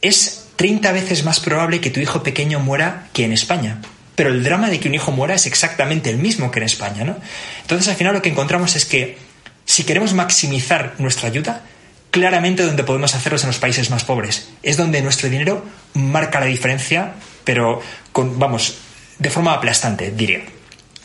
[0.01, 3.79] Es 30 veces más probable que tu hijo pequeño muera que en España
[4.15, 7.05] pero el drama de que un hijo muera es exactamente el mismo que en España,
[7.05, 7.15] ¿no?
[7.61, 9.17] Entonces, al final lo que encontramos es que
[9.63, 11.63] si queremos maximizar nuestra ayuda,
[12.11, 14.49] claramente donde podemos hacerlo es en los países más pobres.
[14.63, 18.77] Es donde nuestro dinero marca la diferencia, pero con, vamos,
[19.17, 20.41] de forma aplastante, diría.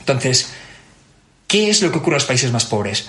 [0.01, 0.53] Entonces,
[1.47, 3.09] ¿qué es lo que ocurre en los países más pobres?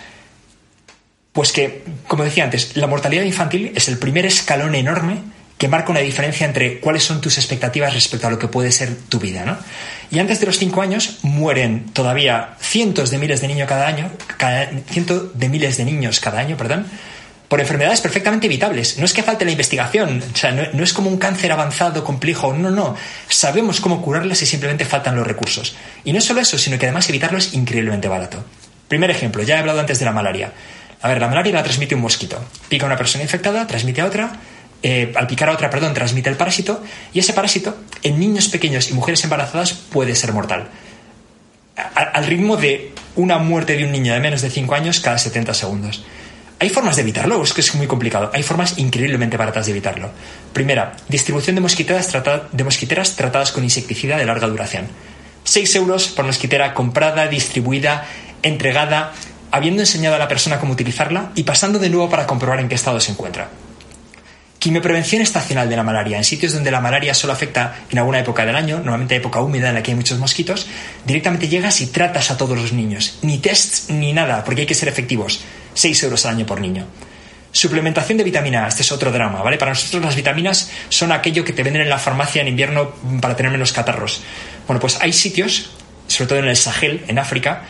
[1.32, 5.22] Pues que, como decía antes, la mortalidad infantil es el primer escalón enorme
[5.58, 8.94] que marca una diferencia entre cuáles son tus expectativas respecto a lo que puede ser
[9.10, 9.58] tu vida, ¿no?
[10.12, 14.12] Y antes de los cinco años mueren todavía cientos de miles de niños cada año,
[14.90, 16.88] cientos de miles de niños cada año, perdón,
[17.48, 18.98] por enfermedades perfectamente evitables.
[18.98, 22.54] No es que falte la investigación, o sea, no, es como un cáncer avanzado, complejo,
[22.54, 22.96] no, no.
[23.28, 25.76] Sabemos cómo curarlas y simplemente faltan los recursos.
[26.04, 28.44] Y no es solo eso, sino que además evitarlo es increíblemente barato.
[28.88, 30.52] Primer ejemplo, ya he hablado antes de la malaria.
[31.02, 32.44] A ver, la malaria la transmite un mosquito.
[32.68, 34.40] Pica a una persona infectada, transmite a otra,
[34.82, 38.90] eh, al picar a otra, perdón, transmite el parásito y ese parásito en niños pequeños
[38.90, 40.70] y mujeres embarazadas puede ser mortal.
[41.94, 45.54] al ritmo de una muerte de un niño de menos de 5 años cada 70
[45.54, 46.06] segundos.
[46.58, 48.32] Hay formas de evitarlo, es que es muy complicado.
[48.34, 50.10] Hay formas increíblemente baratas de evitarlo.
[50.54, 54.88] Primera, distribución de mosquiteras, tratadas con insecticida de larga duración.
[55.44, 58.06] 6 euros por mosquitera comprada, distribuida,
[58.42, 59.12] entregada,
[59.52, 62.76] habiendo enseñado a la persona cómo utilizarla y pasando de nuevo para comprobar en qué
[62.76, 63.50] estado se encuentra.
[64.58, 66.18] Quimioprevención estacional de la malaria.
[66.18, 69.70] En sitios donde la malaria solo afecta en alguna época del año, normalmente época húmeda
[69.70, 70.66] en la que hay muchos mosquitos,
[71.06, 73.20] directamente llegas y tratas a todos los niños.
[73.22, 75.42] Ni tests ni nada, porque hay que ser efectivos.
[75.76, 76.88] 6 euros al año por niño.
[77.52, 79.58] Suplementación de vitamina A, este es otro drama, ¿vale?
[79.58, 83.36] Para nosotros las vitaminas son aquello que te venden en la farmacia en invierno para
[83.36, 84.24] tener menos catarros.
[84.68, 85.70] Bueno, pues hay sitios,
[86.08, 87.64] sobre todo en el Sahel, en África,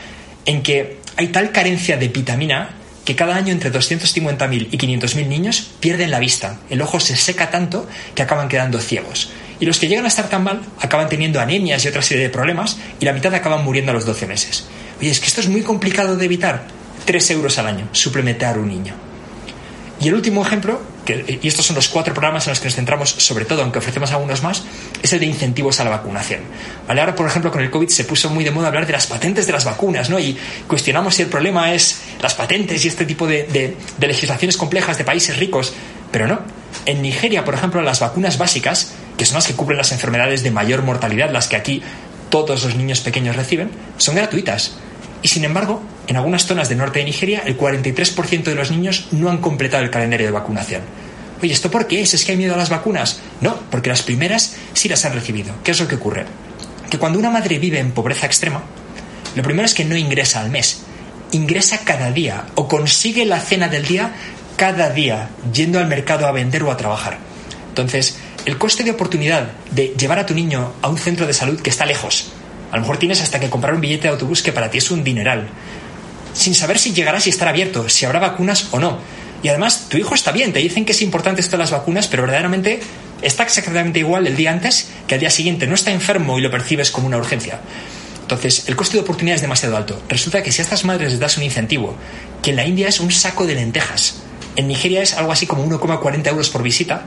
[0.45, 2.69] en que hay tal carencia de vitamina
[3.05, 6.57] que cada año entre 250.000 y 500.000 niños pierden la vista.
[6.71, 9.29] El ojo se seca tanto que acaban quedando ciegos.
[9.59, 12.29] Y los que llegan a estar tan mal acaban teniendo anemias y otra serie de
[12.29, 14.65] problemas y la mitad acaban muriendo a los 12 meses.
[14.99, 16.74] Oye, es que esto es muy complicado de evitar.
[17.05, 18.93] 3 euros al año, suplementar un niño.
[19.99, 23.09] Y el último ejemplo y estos son los cuatro programas en los que nos centramos
[23.09, 24.63] sobre todo, aunque ofrecemos algunos más,
[25.01, 26.41] es el de incentivos a la vacunación.
[26.87, 27.01] ¿Vale?
[27.01, 29.45] Ahora, por ejemplo, con el COVID se puso muy de moda hablar de las patentes
[29.45, 30.19] de las vacunas, ¿no?
[30.19, 30.37] Y
[30.67, 35.03] cuestionamos si el problema es las patentes y este tipo de, de legislaciones complejas de
[35.03, 35.73] países ricos,
[36.11, 36.39] pero no.
[36.85, 40.51] En Nigeria, por ejemplo, las vacunas básicas, que son las que cubren las enfermedades de
[40.51, 41.83] mayor mortalidad, las que aquí
[42.29, 44.73] todos los niños pequeños reciben, son gratuitas.
[45.25, 49.07] Y sin embargo, en algunas zonas del norte de Nigeria, el 43% de los niños
[49.09, 50.83] no han completado el calendario de vacunación.
[51.41, 52.13] Oye, ¿esto por qué es?
[52.13, 53.21] ¿Es que hay miedo a las vacunas?
[53.41, 55.55] No, porque las primeras sí las han recibido.
[55.63, 56.27] ¿Qué es lo que ocurre?
[56.91, 58.61] Que cuando una madre vive en pobreza extrema,
[59.35, 60.83] lo primero es que no ingresa al mes,
[61.31, 64.13] ingresa cada día o consigue la cena del día
[64.57, 67.17] cada día, yendo al mercado a vender o a trabajar.
[67.69, 71.59] Entonces, el coste de oportunidad de llevar a tu niño a un centro de salud
[71.61, 72.31] que está lejos,
[72.71, 74.91] a lo mejor tienes hasta que comprar un billete de autobús que para ti es
[74.91, 75.47] un dineral,
[76.33, 78.99] sin saber si llegará, si estará abierto, si habrá vacunas o no.
[79.43, 82.07] Y además, tu hijo está bien, te dicen que es importante esto de las vacunas,
[82.07, 82.79] pero verdaderamente
[83.21, 85.67] está exactamente igual el día antes que al día siguiente.
[85.67, 87.59] No está enfermo y lo percibes como una urgencia.
[88.21, 90.01] Entonces, el coste de oportunidad es demasiado alto.
[90.09, 91.95] Resulta que si a estas madres les das un incentivo,
[92.41, 94.15] que en la India es un saco de lentejas,
[94.55, 97.03] en Nigeria es algo así como 1,40 euros por visita,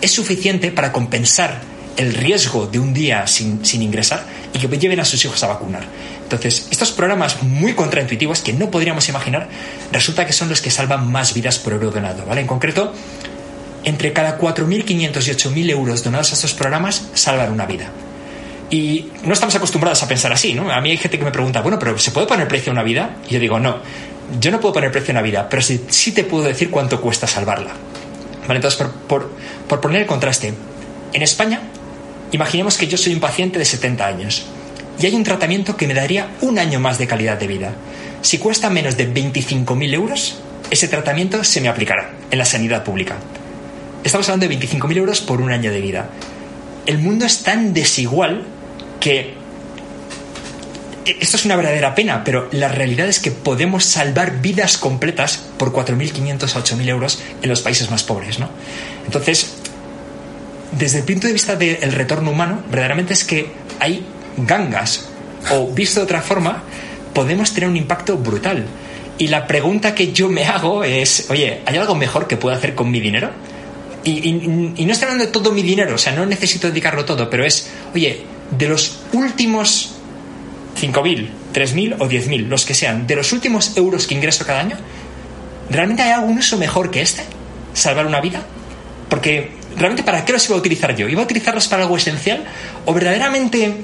[0.00, 1.60] es suficiente para compensar
[1.96, 5.84] el riesgo de un día sin, ingresar y que lleven a sus hijos a vacunar.
[6.22, 9.48] Entonces, estos programas muy contraintuitivos que no podríamos imaginar,
[9.92, 12.24] resulta que son los que salvan más vidas por euro donado.
[12.24, 12.40] ¿vale?
[12.40, 12.92] En concreto,
[13.84, 17.90] entre cada 4.500 y 8.000 euros donados a estos programas salvan una vida.
[18.70, 20.70] Y no estamos acostumbrados a pensar así, ¿no?
[20.70, 22.84] A mí hay gente que me pregunta, bueno, pero ¿se puede poner precio a una
[22.84, 23.16] vida?
[23.28, 23.78] Y yo digo, no,
[24.38, 27.00] yo no puedo poner precio a una vida, pero sí, sí te puedo decir cuánto
[27.00, 27.72] cuesta salvarla.
[28.46, 29.30] Vale, entonces, por, por,
[29.66, 30.54] por poner el contraste,
[31.12, 31.60] en España,
[32.32, 34.46] imaginemos que yo soy un paciente de 70 años
[35.00, 37.72] y hay un tratamiento que me daría un año más de calidad de vida.
[38.22, 40.38] Si cuesta menos de 25.000 euros,
[40.70, 43.16] ese tratamiento se me aplicará en la sanidad pública.
[44.04, 46.10] Estamos hablando de 25.000 euros por un año de vida.
[46.86, 48.44] El mundo es tan desigual
[48.98, 49.34] que
[51.04, 55.72] esto es una verdadera pena, pero la realidad es que podemos salvar vidas completas por
[55.72, 58.48] 4.500 a 8.000 euros en los países más pobres, ¿no?
[59.06, 59.59] Entonces,
[60.72, 64.04] desde el punto de vista del retorno humano, verdaderamente es que hay
[64.36, 65.08] gangas,
[65.50, 66.62] o visto de otra forma,
[67.14, 68.64] podemos tener un impacto brutal.
[69.18, 72.74] Y la pregunta que yo me hago es, oye, ¿hay algo mejor que puedo hacer
[72.74, 73.30] con mi dinero?
[74.02, 77.28] Y, y no estoy hablando de todo mi dinero, o sea, no necesito dedicarlo todo,
[77.28, 79.92] pero es, oye, de los últimos
[80.80, 84.76] 5.000, 3.000 o 10.000, los que sean, de los últimos euros que ingreso cada año,
[85.68, 87.22] ¿realmente hay algún uso mejor que este?
[87.74, 88.42] ¿Salvar una vida?
[89.10, 91.08] Porque realmente ¿para qué los iba a utilizar yo?
[91.08, 92.44] ¿Iba a utilizarlos para algo esencial?
[92.84, 93.76] ¿O verdaderamente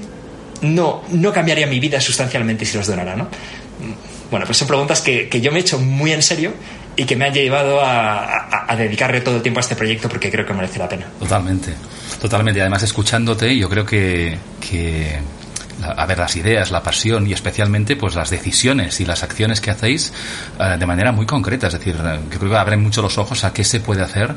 [0.63, 3.29] no, no cambiaría mi vida sustancialmente si los donara, ¿no?
[4.31, 6.53] Bueno, pues son preguntas que, que yo me he hecho muy en serio
[6.97, 10.31] y que me han llevado a, a, dedicarle todo el tiempo a este proyecto porque
[10.31, 11.07] creo que merece la pena.
[11.19, 11.75] Totalmente,
[12.21, 12.61] totalmente.
[12.61, 14.37] Además escuchándote, yo creo que,
[14.69, 15.21] que
[15.83, 19.71] a ver las ideas, la pasión y especialmente pues las decisiones y las acciones que
[19.71, 20.13] hacéis
[20.59, 21.67] uh, de manera muy concreta.
[21.69, 21.97] Es decir,
[22.31, 24.35] que creo que abren mucho los ojos a qué se puede hacer.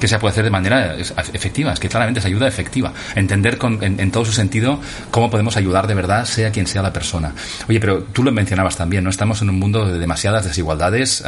[0.00, 2.92] Que se puede hacer de manera efectiva, es que claramente es ayuda efectiva.
[3.14, 6.82] Entender con, en, en, todo su sentido cómo podemos ayudar de verdad, sea quien sea
[6.82, 7.34] la persona.
[7.68, 9.10] Oye, pero tú lo mencionabas también, ¿no?
[9.10, 11.22] Estamos en un mundo de demasiadas desigualdades.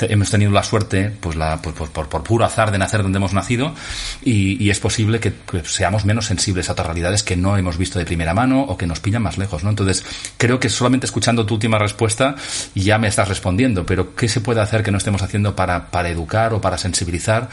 [0.00, 3.74] Hemos tenido la suerte, pues, la, pues, por, puro azar de nacer donde hemos nacido,
[4.22, 7.78] y, y es posible que, que, seamos menos sensibles a otras realidades que no hemos
[7.78, 9.70] visto de primera mano o que nos pillan más lejos, ¿no?
[9.70, 10.04] Entonces,
[10.36, 12.34] creo que solamente escuchando tu última respuesta
[12.74, 16.08] ya me estás respondiendo, pero ¿qué se puede hacer que no estemos haciendo para, para
[16.08, 17.48] educar o para sensibilizar?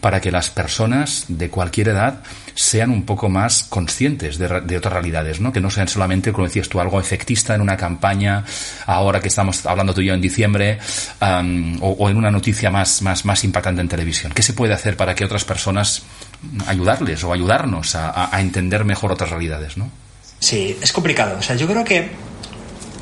[0.00, 2.22] Para que las personas de cualquier edad
[2.54, 5.52] sean un poco más conscientes de, de, otras realidades, ¿no?
[5.52, 8.44] Que no sean solamente, como decías tú, algo efectista en una campaña,
[8.86, 10.78] ahora que estamos hablando tú y yo en diciembre,
[11.20, 14.32] o, en una noticia más, más, más impactante en televisión.
[14.32, 16.02] ¿Qué se puede hacer para que otras personas
[16.66, 19.90] ayudarles o ayudarnos a, a, a entender mejor otras realidades, ¿no?
[20.38, 21.36] Sí, es complicado.
[21.38, 22.10] O sea, yo creo que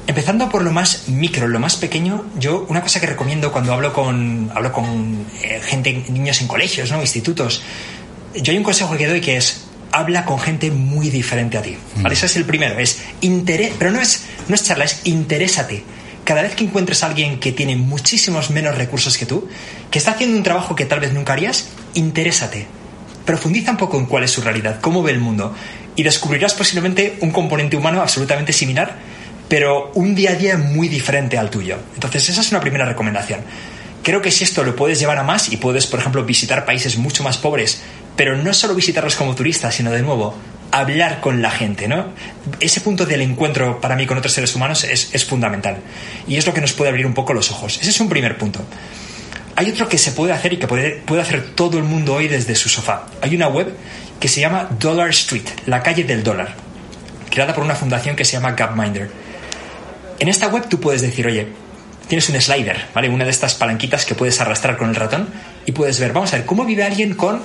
[0.08, 3.92] Empezando por lo más micro, lo más pequeño, yo una cosa que recomiendo cuando hablo
[3.92, 6.98] con, hablo con eh, gente, niños en colegios, ¿no?
[7.02, 7.60] institutos,
[8.34, 11.76] yo hay un consejo que doy que es habla con gente muy diferente a ti.
[11.96, 12.02] Mm.
[12.04, 12.14] ¿vale?
[12.14, 15.84] Ese es el primero, es interés, pero no es, no es charla, es interésate.
[16.24, 19.46] Cada vez que encuentres a alguien que tiene muchísimos menos recursos que tú,
[19.90, 22.66] que está haciendo un trabajo que tal vez nunca harías, interésate.
[23.26, 25.54] Profundiza un poco en cuál es su realidad, cómo ve el mundo,
[25.96, 28.96] y descubrirás posiblemente un componente humano absolutamente similar
[29.48, 31.78] pero un día a día muy diferente al tuyo.
[31.94, 33.40] Entonces, esa es una primera recomendación.
[34.02, 36.96] Creo que si esto lo puedes llevar a más y puedes, por ejemplo, visitar países
[36.96, 37.82] mucho más pobres,
[38.16, 40.34] pero no solo visitarlos como turista, sino de nuevo
[40.70, 42.06] hablar con la gente, ¿no?
[42.60, 45.78] Ese punto del encuentro para mí con otros seres humanos es, fundamental
[46.26, 47.78] y es lo que nos puede abrir un poco los ojos.
[47.80, 48.64] Ese es un primer punto.
[49.56, 52.28] Hay otro que se puede hacer y que puede, puede hacer todo el mundo hoy
[52.28, 53.06] desde su sofá.
[53.22, 53.74] Hay una web
[54.20, 56.54] que se llama Dollar Street, la calle del dólar,
[57.30, 59.10] creada por una fundación que se llama Gapminder
[60.18, 61.48] en esta web tú puedes decir, oye,
[62.08, 63.08] tienes un slider, ¿vale?
[63.08, 65.28] Una de estas palanquitas que puedes arrastrar con el ratón
[65.66, 67.40] y puedes ver, vamos a ver, ¿cómo vive alguien con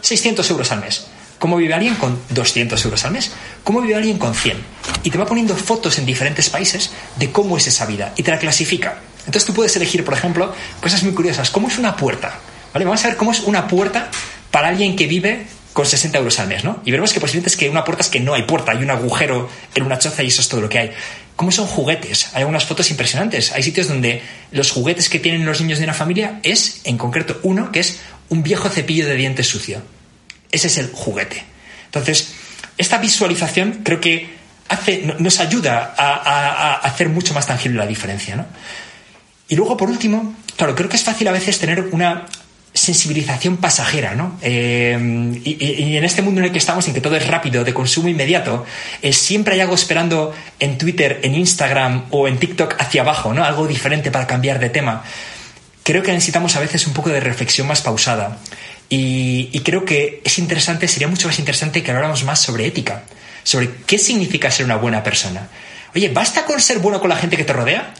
[0.00, 1.06] 600 euros al mes?
[1.38, 3.30] ¿Cómo vive alguien con 200 euros al mes?
[3.62, 4.56] ¿Cómo vive alguien con 100?
[5.04, 8.30] Y te va poniendo fotos en diferentes países de cómo es esa vida y te
[8.32, 8.98] la clasifica.
[9.18, 11.50] Entonces tú puedes elegir, por ejemplo, cosas muy curiosas.
[11.50, 12.34] ¿Cómo es una puerta?
[12.72, 12.84] ¿Vale?
[12.84, 14.10] Vamos a ver cómo es una puerta
[14.50, 16.80] para alguien que vive con 60 euros al mes, ¿no?
[16.84, 18.90] Y veremos que posiblemente es que una puerta es que no hay puerta, hay un
[18.90, 20.92] agujero en una choza y eso es todo lo que hay.
[21.38, 22.30] ¿Cómo son juguetes?
[22.34, 23.52] Hay algunas fotos impresionantes.
[23.52, 27.38] Hay sitios donde los juguetes que tienen los niños de una familia es, en concreto,
[27.44, 29.80] uno que es un viejo cepillo de dientes sucio.
[30.50, 31.44] Ese es el juguete.
[31.84, 32.34] Entonces,
[32.76, 34.28] esta visualización creo que
[34.68, 38.44] hace, nos ayuda a, a, a hacer mucho más tangible la diferencia, ¿no?
[39.46, 42.26] Y luego, por último, claro, creo que es fácil a veces tener una
[42.78, 44.38] sensibilización pasajera, ¿no?
[44.42, 44.96] Eh,
[45.44, 48.08] y, en este mundo en el que estamos, en que todo es rápido, de consumo
[48.08, 48.64] inmediato,
[49.02, 53.44] eh, siempre hay algo esperando en Twitter, en Instagram o en TikTok hacia abajo, ¿no?
[53.44, 55.04] Algo diferente para cambiar de tema.
[55.82, 58.38] Creo que necesitamos a veces un poco de reflexión más pausada.
[58.88, 63.04] Y, y creo que es interesante, sería mucho más interesante que habláramos más sobre ética,
[63.42, 65.48] sobre qué significa ser una buena persona.
[65.94, 67.94] Oye, ¿basta con ser bueno con la gente que te rodea?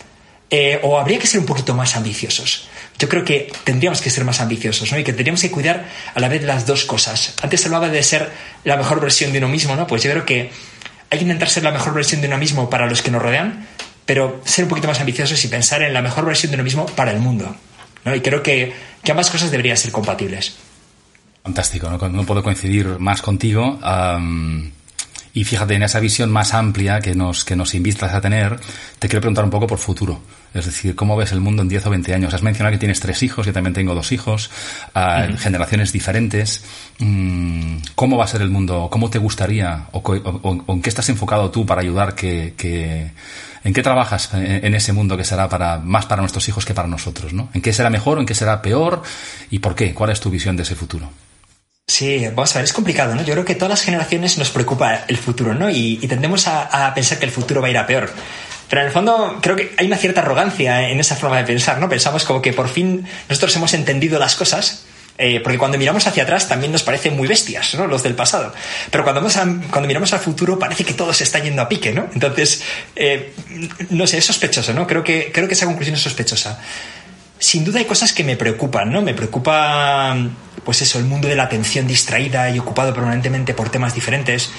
[0.50, 2.68] Eh, o habría que ser un poquito más ambiciosos.
[2.98, 4.98] Yo creo que tendríamos que ser más ambiciosos, ¿no?
[4.98, 7.34] Y que tendríamos que cuidar a la vez las dos cosas.
[7.42, 8.30] Antes hablaba de ser
[8.64, 9.86] la mejor versión de uno mismo, ¿no?
[9.86, 10.50] Pues yo creo que
[11.10, 13.66] hay que intentar ser la mejor versión de uno mismo para los que nos rodean,
[14.06, 16.86] pero ser un poquito más ambiciosos y pensar en la mejor versión de uno mismo
[16.86, 17.54] para el mundo.
[18.04, 18.14] ¿no?
[18.14, 18.72] Y creo que,
[19.08, 20.56] ambas cosas deberían ser compatibles.
[21.42, 23.78] Fantástico, no, puedo coincidir más contigo.
[25.32, 28.58] Y fíjate, en esa visión más amplia que nos, que nos invitas a tener,
[28.98, 30.20] te quiero preguntar un poco por futuro.
[30.54, 32.34] Es decir, ¿cómo ves el mundo en 10 o 20 años?
[32.34, 34.50] Has mencionado que tienes tres hijos, yo también tengo dos hijos,
[34.94, 36.64] uh, generaciones diferentes.
[36.98, 38.88] Mm, ¿Cómo va a ser el mundo?
[38.90, 39.86] ¿Cómo te gustaría?
[39.92, 42.14] ¿O, en qué estás enfocado tú para ayudar?
[42.14, 43.12] Que, que
[43.64, 46.88] ¿En qué trabajas en, ese mundo que será para, más para nuestros hijos que para
[46.88, 47.32] nosotros?
[47.32, 47.50] ¿no?
[47.52, 49.02] ¿En qué será mejor en qué será peor?
[49.50, 49.92] ¿Y por qué?
[49.92, 51.10] ¿Cuál es tu visión de ese futuro?
[51.86, 53.22] Sí, vamos a ver, es complicado, ¿no?
[53.22, 55.70] Yo creo que todas las generaciones nos preocupa el futuro, ¿no?
[55.70, 58.12] Y, tendemos a, pensar que el futuro va a ir a peor.
[58.68, 61.78] Pero en el fondo creo que hay una cierta arrogancia en esa forma de pensar,
[61.78, 61.88] ¿no?
[61.88, 64.84] Pensamos como que por fin nosotros hemos entendido las cosas,
[65.16, 67.86] eh, porque cuando miramos hacia atrás también nos parecen muy bestias, ¿no?
[67.86, 68.52] Los del pasado.
[68.90, 69.22] Pero cuando,
[69.70, 72.08] cuando miramos al futuro parece que todo se está yendo a pique, ¿no?
[72.12, 72.62] Entonces,
[72.94, 73.32] eh,
[73.90, 74.86] no sé, es sospechoso, ¿no?
[74.86, 76.60] Creo que, creo que esa conclusión es sospechosa
[77.38, 79.00] sin duda hay cosas que me preocupan, ¿no?
[79.00, 80.16] Me preocupa,
[80.64, 84.50] pues eso, el mundo de la atención distraída y ocupado permanentemente por temas diferentes.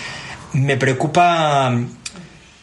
[0.54, 1.78] Me preocupa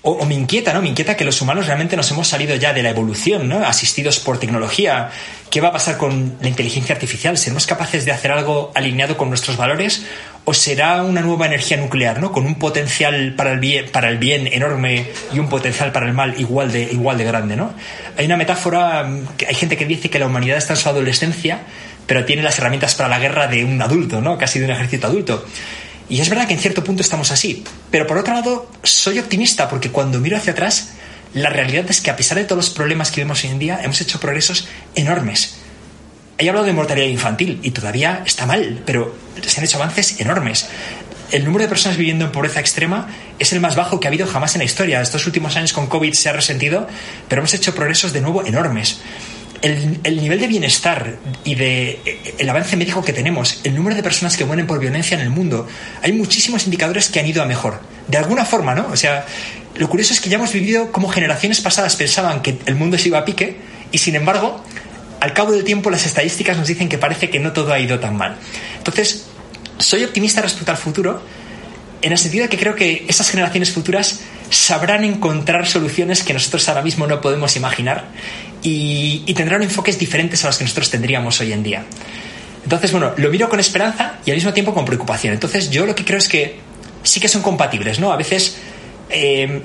[0.08, 0.80] o, me inquieta, ¿no?
[0.82, 3.66] Me inquieta que los humanos realmente nos hemos salido ya de la evolución, ¿no?
[3.66, 5.10] Asistidos por tecnología.
[5.50, 7.36] ¿Qué va a pasar con la inteligencia artificial?
[7.36, 10.06] ¿Seremos capaces de hacer algo alineado con nuestros valores?
[10.44, 12.30] ¿O será una nueva energía nuclear, ¿no?
[12.30, 16.12] Con un potencial para el bien, para el bien enorme y un potencial para el
[16.12, 17.74] mal igual de, igual de grande, ¿no?
[18.16, 21.62] Hay una metáfora, que hay gente que dice que la humanidad está en su adolescencia,
[22.06, 24.38] pero tiene las herramientas para la guerra de un adulto, ¿no?
[24.38, 25.44] Casi de un ejército adulto.
[26.08, 27.64] Y es verdad que en cierto punto estamos así.
[27.90, 30.90] Pero por otro lado, soy optimista porque cuando miro hacia atrás,
[31.34, 33.80] la realidad es que a pesar de todos los problemas que vemos hoy en día,
[33.82, 35.56] hemos hecho progresos enormes.
[36.38, 40.66] He hablado de mortalidad infantil y todavía está mal, pero se han hecho avances enormes.
[41.32, 44.26] El número de personas viviendo en pobreza extrema es el más bajo que ha habido
[44.26, 45.00] jamás en la historia.
[45.00, 46.86] Estos últimos años con COVID se ha resentido,
[47.28, 49.00] pero hemos hecho progresos de nuevo enormes
[49.62, 54.02] el, nivel de bienestar y de eh, el avance médico que tenemos, el número de
[54.02, 55.66] personas que mueren por violencia en el mundo,
[56.02, 57.80] hay muchísimos indicadores que han ido a mejor.
[58.08, 58.86] De alguna forma, ¿no?
[58.88, 59.26] O sea,
[59.76, 63.08] lo curioso es que ya hemos vivido como generaciones pasadas pensaban que el mundo se
[63.08, 63.56] iba a pique
[63.92, 64.62] y sin embargo,
[65.20, 67.98] al cabo del tiempo las estadísticas nos dicen que parece que no todo ha ido
[67.98, 68.36] tan mal.
[68.78, 69.26] Entonces,
[69.78, 71.22] soy optimista respecto al futuro
[72.02, 76.68] en el sentido de que creo que esas generaciones futuras sabrán encontrar soluciones que nosotros
[76.68, 78.04] ahora mismo no podemos imaginar
[78.68, 81.84] y, tendrán enfoques diferentes a los que nosotros tendríamos hoy en día.
[82.64, 85.34] Entonces, bueno, lo miro con esperanza y al mismo tiempo con preocupación.
[85.34, 86.58] Entonces, yo lo que creo es que
[87.04, 88.12] sí que son compatibles, ¿no?
[88.12, 88.56] A veces,
[89.08, 89.62] eh,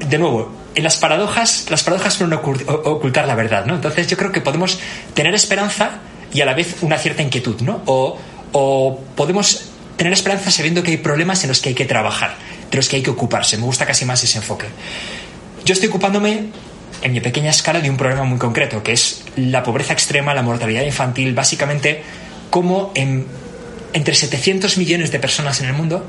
[0.00, 3.76] de nuevo, en las paradojas, las paradojas suelen ocultar la verdad, ¿no?
[3.76, 4.80] Entonces, yo creo que podemos
[5.14, 6.00] tener esperanza
[6.32, 7.82] y a la vez una cierta inquietud, ¿no?
[7.86, 8.18] O,
[8.50, 12.34] o podemos tener esperanza sabiendo que hay problemas en los que hay que trabajar,
[12.68, 13.58] de los que hay que ocuparse.
[13.58, 14.66] Me gusta casi más ese enfoque.
[15.64, 16.48] Yo estoy ocupándome
[17.02, 20.42] en mi pequeña escala de un problema muy concreto, que es la pobreza extrema, la
[20.42, 22.02] mortalidad infantil, básicamente
[22.50, 23.26] cómo en,
[23.92, 26.06] entre 700 millones de personas en el mundo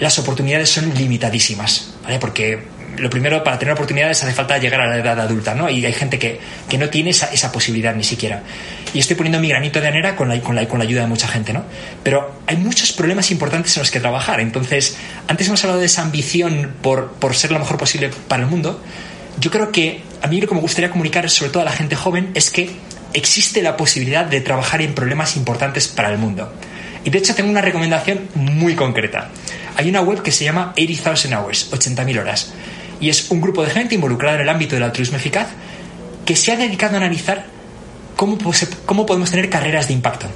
[0.00, 2.18] las oportunidades son limitadísimas, ¿vale?
[2.18, 2.62] Porque
[2.98, 5.68] lo primero, para tener oportunidades hace falta llegar a la edad adulta, ¿no?
[5.68, 8.42] Y hay gente que, que no tiene esa, esa, posibilidad ni siquiera.
[8.92, 11.06] Y estoy poniendo mi granito de arena con la, con, la, con la ayuda de
[11.08, 11.64] mucha gente, ¿no?
[12.02, 14.40] Pero hay muchos problemas importantes en los que trabajar.
[14.40, 14.96] Entonces,
[15.28, 18.82] antes hemos hablado de esa ambición por, por ser lo mejor posible para el mundo.
[19.40, 21.94] Yo creo que a mí lo que me gustaría comunicar, sobre todo a la gente
[21.96, 22.70] joven, es que
[23.12, 26.52] existe la posibilidad de trabajar en problemas importantes para el mundo.
[27.04, 29.30] Y de hecho tengo una recomendación muy concreta.
[29.76, 32.52] Hay una web que se llama 80,000 Hours, 80.000 horas
[33.00, 35.48] y es un grupo de gente involucrada en el ámbito del altruismo eficaz
[36.26, 37.46] que se ha dedicado a analizar
[38.16, 38.36] cómo,
[38.84, 40.26] cómo podemos tener carreras de impacto,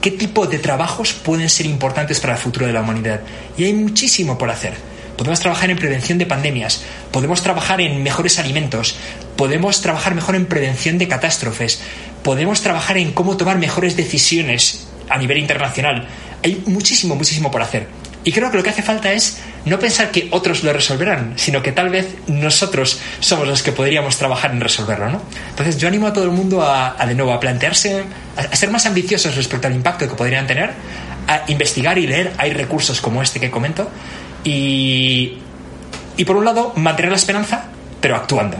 [0.00, 3.20] qué tipo de trabajos pueden ser importantes para el futuro de la humanidad.
[3.58, 4.74] Y hay muchísimo por hacer.
[5.22, 8.96] Podemos trabajar en prevención de pandemias, podemos trabajar en mejores alimentos,
[9.36, 11.80] podemos trabajar mejor en prevención de catástrofes,
[12.24, 16.08] podemos trabajar en cómo tomar mejores decisiones a nivel internacional.
[16.42, 17.86] Hay muchísimo, muchísimo por hacer.
[18.24, 21.62] Y creo que lo que hace falta es no pensar que otros lo resolverán, sino
[21.62, 25.22] que tal vez nosotros somos los que podríamos trabajar en resolverlo, ¿no?
[25.50, 28.02] Entonces yo animo a todo el mundo a, de nuevo a plantearse,
[28.36, 30.72] a, ser más ambiciosos respecto al impacto que podrían tener,
[31.28, 33.88] a investigar y leer, hay recursos como este que comento,
[34.44, 35.38] y,
[36.16, 37.64] y por un lado mantener la esperanza,
[38.00, 38.56] pero actuando.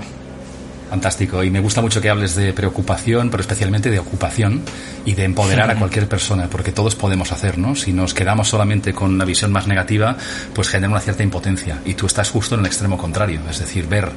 [0.92, 1.42] Fantástico.
[1.42, 4.60] Y me gusta mucho que hables de preocupación, pero especialmente de ocupación
[5.06, 7.74] y de empoderar a cualquier persona, porque todos podemos hacer, ¿no?
[7.74, 10.18] Si nos quedamos solamente con una visión más negativa,
[10.52, 11.78] pues genera una cierta impotencia.
[11.86, 14.10] Y tú estás justo en el extremo contrario, es decir, ver,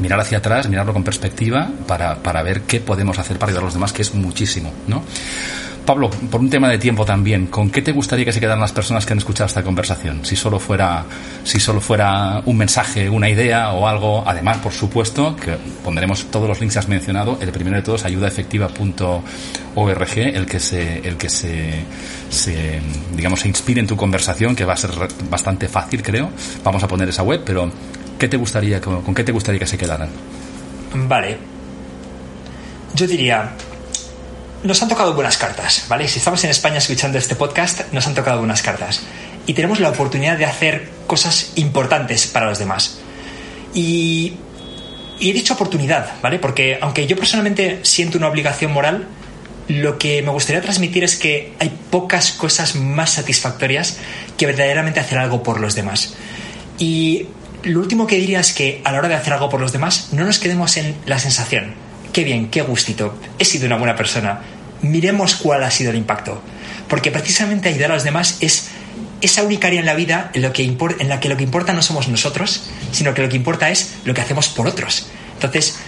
[0.00, 3.68] mirar hacia atrás, mirarlo con perspectiva para, para ver qué podemos hacer para ayudar a
[3.68, 5.04] los demás, que es muchísimo, ¿no?
[5.88, 8.72] Pablo, por un tema de tiempo también, ¿con qué te gustaría que se quedaran las
[8.72, 10.22] personas que han escuchado esta conversación?
[10.22, 11.06] Si solo fuera,
[11.44, 16.46] si solo fuera un mensaje, una idea o algo, además, por supuesto, que pondremos todos
[16.46, 17.38] los links que has mencionado.
[17.40, 21.82] El primero de todos, ayudaefectiva.org, el que se, el que se,
[23.16, 24.90] digamos, se inspire en tu conversación, que va a ser
[25.30, 26.28] bastante fácil, creo.
[26.62, 27.72] Vamos a poner esa web, pero
[28.18, 30.10] ¿qué te gustaría, con qué te gustaría que se quedaran?
[30.94, 31.38] Vale.
[32.94, 33.54] Yo diría,
[34.62, 36.08] nos han tocado buenas cartas, ¿vale?
[36.08, 39.02] Si estamos en España escuchando este podcast, nos han tocado buenas cartas.
[39.46, 42.98] Y tenemos la oportunidad de hacer cosas importantes para los demás.
[43.72, 44.34] Y,
[45.20, 46.38] he dicho oportunidad, ¿vale?
[46.38, 49.06] Porque aunque yo personalmente siento una obligación moral,
[49.68, 53.98] lo que me gustaría transmitir es que hay pocas cosas más satisfactorias
[54.36, 56.14] que verdaderamente hacer algo por los demás.
[56.78, 57.26] Y
[57.62, 60.08] lo último que diría es que a la hora de hacer algo por los demás,
[60.12, 61.87] no nos quedemos en la sensación
[62.18, 64.40] qué bien, qué gustito, he sido una buena persona.
[64.82, 66.42] Miremos cuál ha sido el impacto.
[66.88, 68.70] Porque precisamente ayudar a los demás es
[69.20, 71.72] esa única área en la vida en, lo que en la que lo que importa
[71.72, 75.06] no somos nosotros, sino que lo que importa es lo que hacemos por otros.
[75.34, 75.78] Entonces,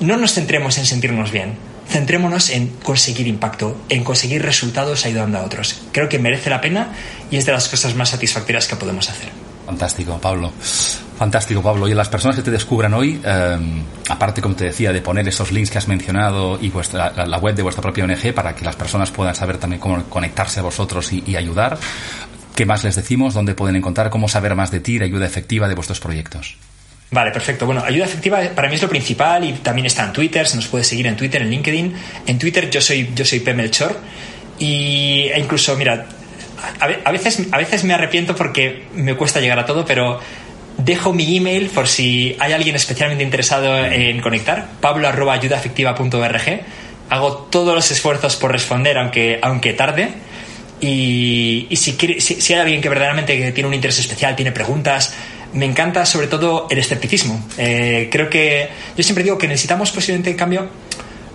[0.00, 1.54] no nos centremos en sentirnos bien,
[1.88, 5.80] centrémonos en conseguir impacto, en conseguir resultados ayudando a otros.
[5.92, 6.92] Creo que merece la pena
[7.30, 9.30] y es de las cosas más satisfactorias que podemos hacer.
[9.64, 10.52] Fantástico, Pablo.
[11.20, 11.86] Fantástico, Pablo.
[11.86, 15.52] Y las personas que te descubran hoy, em, aparte, como te decía, de poner esos
[15.52, 18.74] links que has mencionado y vuestra, la web de vuestra propia ONG para que las
[18.74, 21.76] personas puedan saber también cómo conectarse a vosotros y, ayudar,
[22.56, 23.34] ¿qué más les decimos?
[23.34, 24.08] ¿Dónde pueden encontrar?
[24.08, 26.56] ¿Cómo saber más de ti, de ayuda efectiva de vuestros proyectos?
[27.10, 27.66] Vale, perfecto.
[27.66, 30.68] Bueno, ayuda efectiva para mí es lo principal y también está en Twitter, se nos
[30.68, 31.94] puede seguir en Twitter, en LinkedIn.
[32.28, 33.94] En Twitter yo soy, yo soy Pemelchor
[34.58, 36.06] y e incluso, mira,
[36.80, 40.18] a veces, a veces me arrepiento porque me cuesta llegar a todo, pero
[40.84, 46.60] dejo mi email por si hay alguien especialmente interesado en conectar, pablo.ayudaefectiva.org.
[47.08, 50.10] Hago todos los esfuerzos por responder, aunque, aunque tarde.
[50.80, 55.14] Y, si, si, hay alguien que verdaderamente tiene un interés especial, tiene preguntas,
[55.52, 57.44] me encanta sobre todo el escepticismo.
[57.58, 60.70] Eh, creo que yo siempre digo que necesitamos posiblemente, en cambio,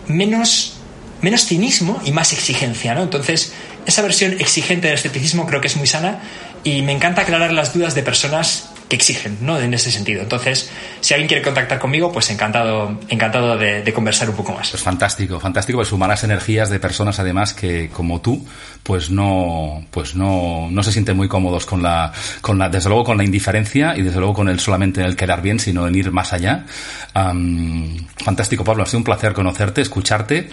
[0.07, 0.77] menos,
[1.21, 2.95] menos cinismo y más exigencia.
[2.95, 3.03] ¿no?
[3.03, 3.53] Entonces,
[3.85, 6.21] esa versión exigente del escepticismo creo que es muy sana
[6.63, 9.59] y me encanta aclarar las dudas de personas que exigen, ¿no?
[9.59, 10.21] En ese sentido.
[10.21, 10.69] Entonces,
[11.01, 14.69] si alguien quiere contactar conmigo, pues encantado, encantado de, conversar un poco más.
[14.69, 18.45] Pues fantástico, fantástico, pues sumar las energías de personas además que, como tú,
[18.83, 22.11] pues no, pues no, no se sienten muy cómodos con la,
[22.41, 25.41] con la, desde luego con la indiferencia y desde luego con el solamente el quedar
[25.41, 26.65] bien, sino en ir más allá.
[27.13, 30.49] fantástico, Pablo, ha sido un placer conocerte, escucharte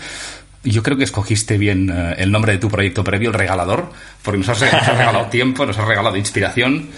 [0.65, 3.93] yo creo que escogiste bien eh, el nombre de tu proyecto previo, El Regalador,
[4.23, 6.89] porque nos has, regalado tiempo, nos has regalado inspiración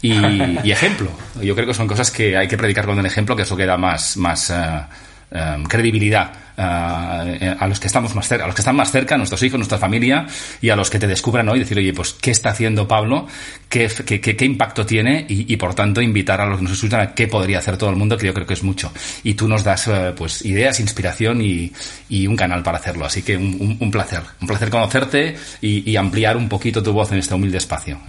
[0.00, 1.08] y, ejemplo.
[1.40, 3.76] Yo creo que son cosas que hay que predicar con el ejemplo, que eso queda
[3.76, 4.54] más, más eh,
[5.34, 9.16] eh, credibilidad eh, a los que estamos más cerca, a los que están más cerca,
[9.16, 10.26] nuestros hijos, nuestra familia,
[10.60, 13.26] y a los que te descubran hoy, decir, oye, pues, ¿qué está haciendo Pablo?
[13.68, 15.24] ¿Qué, impacto tiene?
[15.28, 17.96] Y, por tanto, invitar a los que nos escuchan a qué podría hacer todo el
[17.96, 18.92] mundo, que yo creo que es mucho.
[19.22, 21.72] Y tú nos das, eh, pues, ideas, inspiración y,
[22.26, 23.06] un canal para hacerlo.
[23.06, 24.20] Así que un, placer.
[24.40, 28.00] Un placer conocerte y, ampliar un poquito tu voz en este humilde espacio.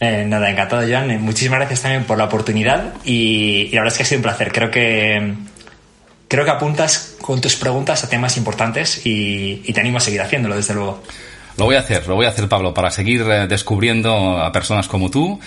[0.00, 0.24] ¿eh?
[0.26, 1.20] nada, encantado, Joan.
[1.20, 4.52] Muchísimas gracias también por la oportunidad y, la verdad es que ha sido un placer.
[4.52, 5.34] Creo que
[6.28, 10.56] creo que apuntas con tus preguntas a temas importantes y, te animo a seguir haciéndolo,
[10.56, 11.02] desde luego.
[11.56, 14.86] Lo voy a hacer, lo voy a hacer, Pablo, para seguir eh, descubriendo a personas
[14.86, 15.40] como tú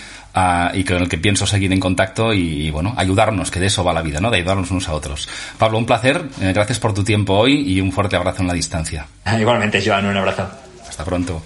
[0.74, 3.92] y con el que pienso seguir en contacto y, bueno, ayudarnos, que de eso va
[3.92, 4.30] la vida, ¿no?
[4.30, 5.28] De ayudarnos unos a otros.
[5.58, 8.54] Pablo, un placer, eh, gracias por tu tiempo hoy y un fuerte abrazo en la
[8.54, 9.06] distancia.
[9.38, 10.48] Igualmente, Joan, un abrazo.
[10.86, 11.42] Hasta pronto.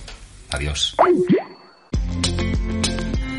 [0.51, 0.97] Adiós.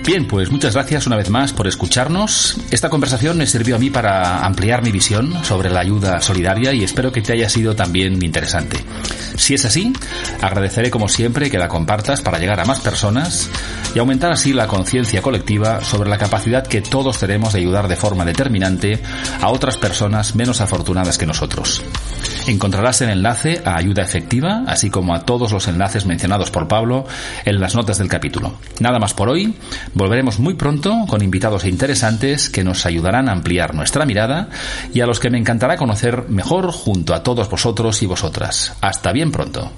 [0.08, 2.58] Bien, pues muchas gracias una vez más por escucharnos.
[2.72, 6.86] Esta conversación me sirvió a mí para ampliar mi visión sobre la ayuda solidaria y
[6.86, 8.78] espero que te haya sido también interesante.
[9.36, 9.92] Si es así,
[10.42, 13.50] agradeceré como siempre que la compartas para llegar a más personas
[13.94, 17.98] y aumentar así la conciencia colectiva sobre la capacidad que todos tenemos de ayudar de
[17.98, 19.02] forma determinante
[19.42, 21.84] a otras personas menos afortunadas que nosotros.
[22.48, 27.06] Encontrarás el enlace a ayuda efectiva, así como a todos los enlaces mencionados por Pablo
[27.44, 28.54] en las notas del capítulo.
[28.80, 29.54] Nada más por hoy,
[29.98, 34.50] volveremos muy pronto con invitados interesantes que nos ayudarán a ampliar nuestra mirada
[34.94, 38.78] y a los que me encantará conocer mejor junto a todos vosotros y vosotras.
[38.82, 39.72] Hasta bien pronto.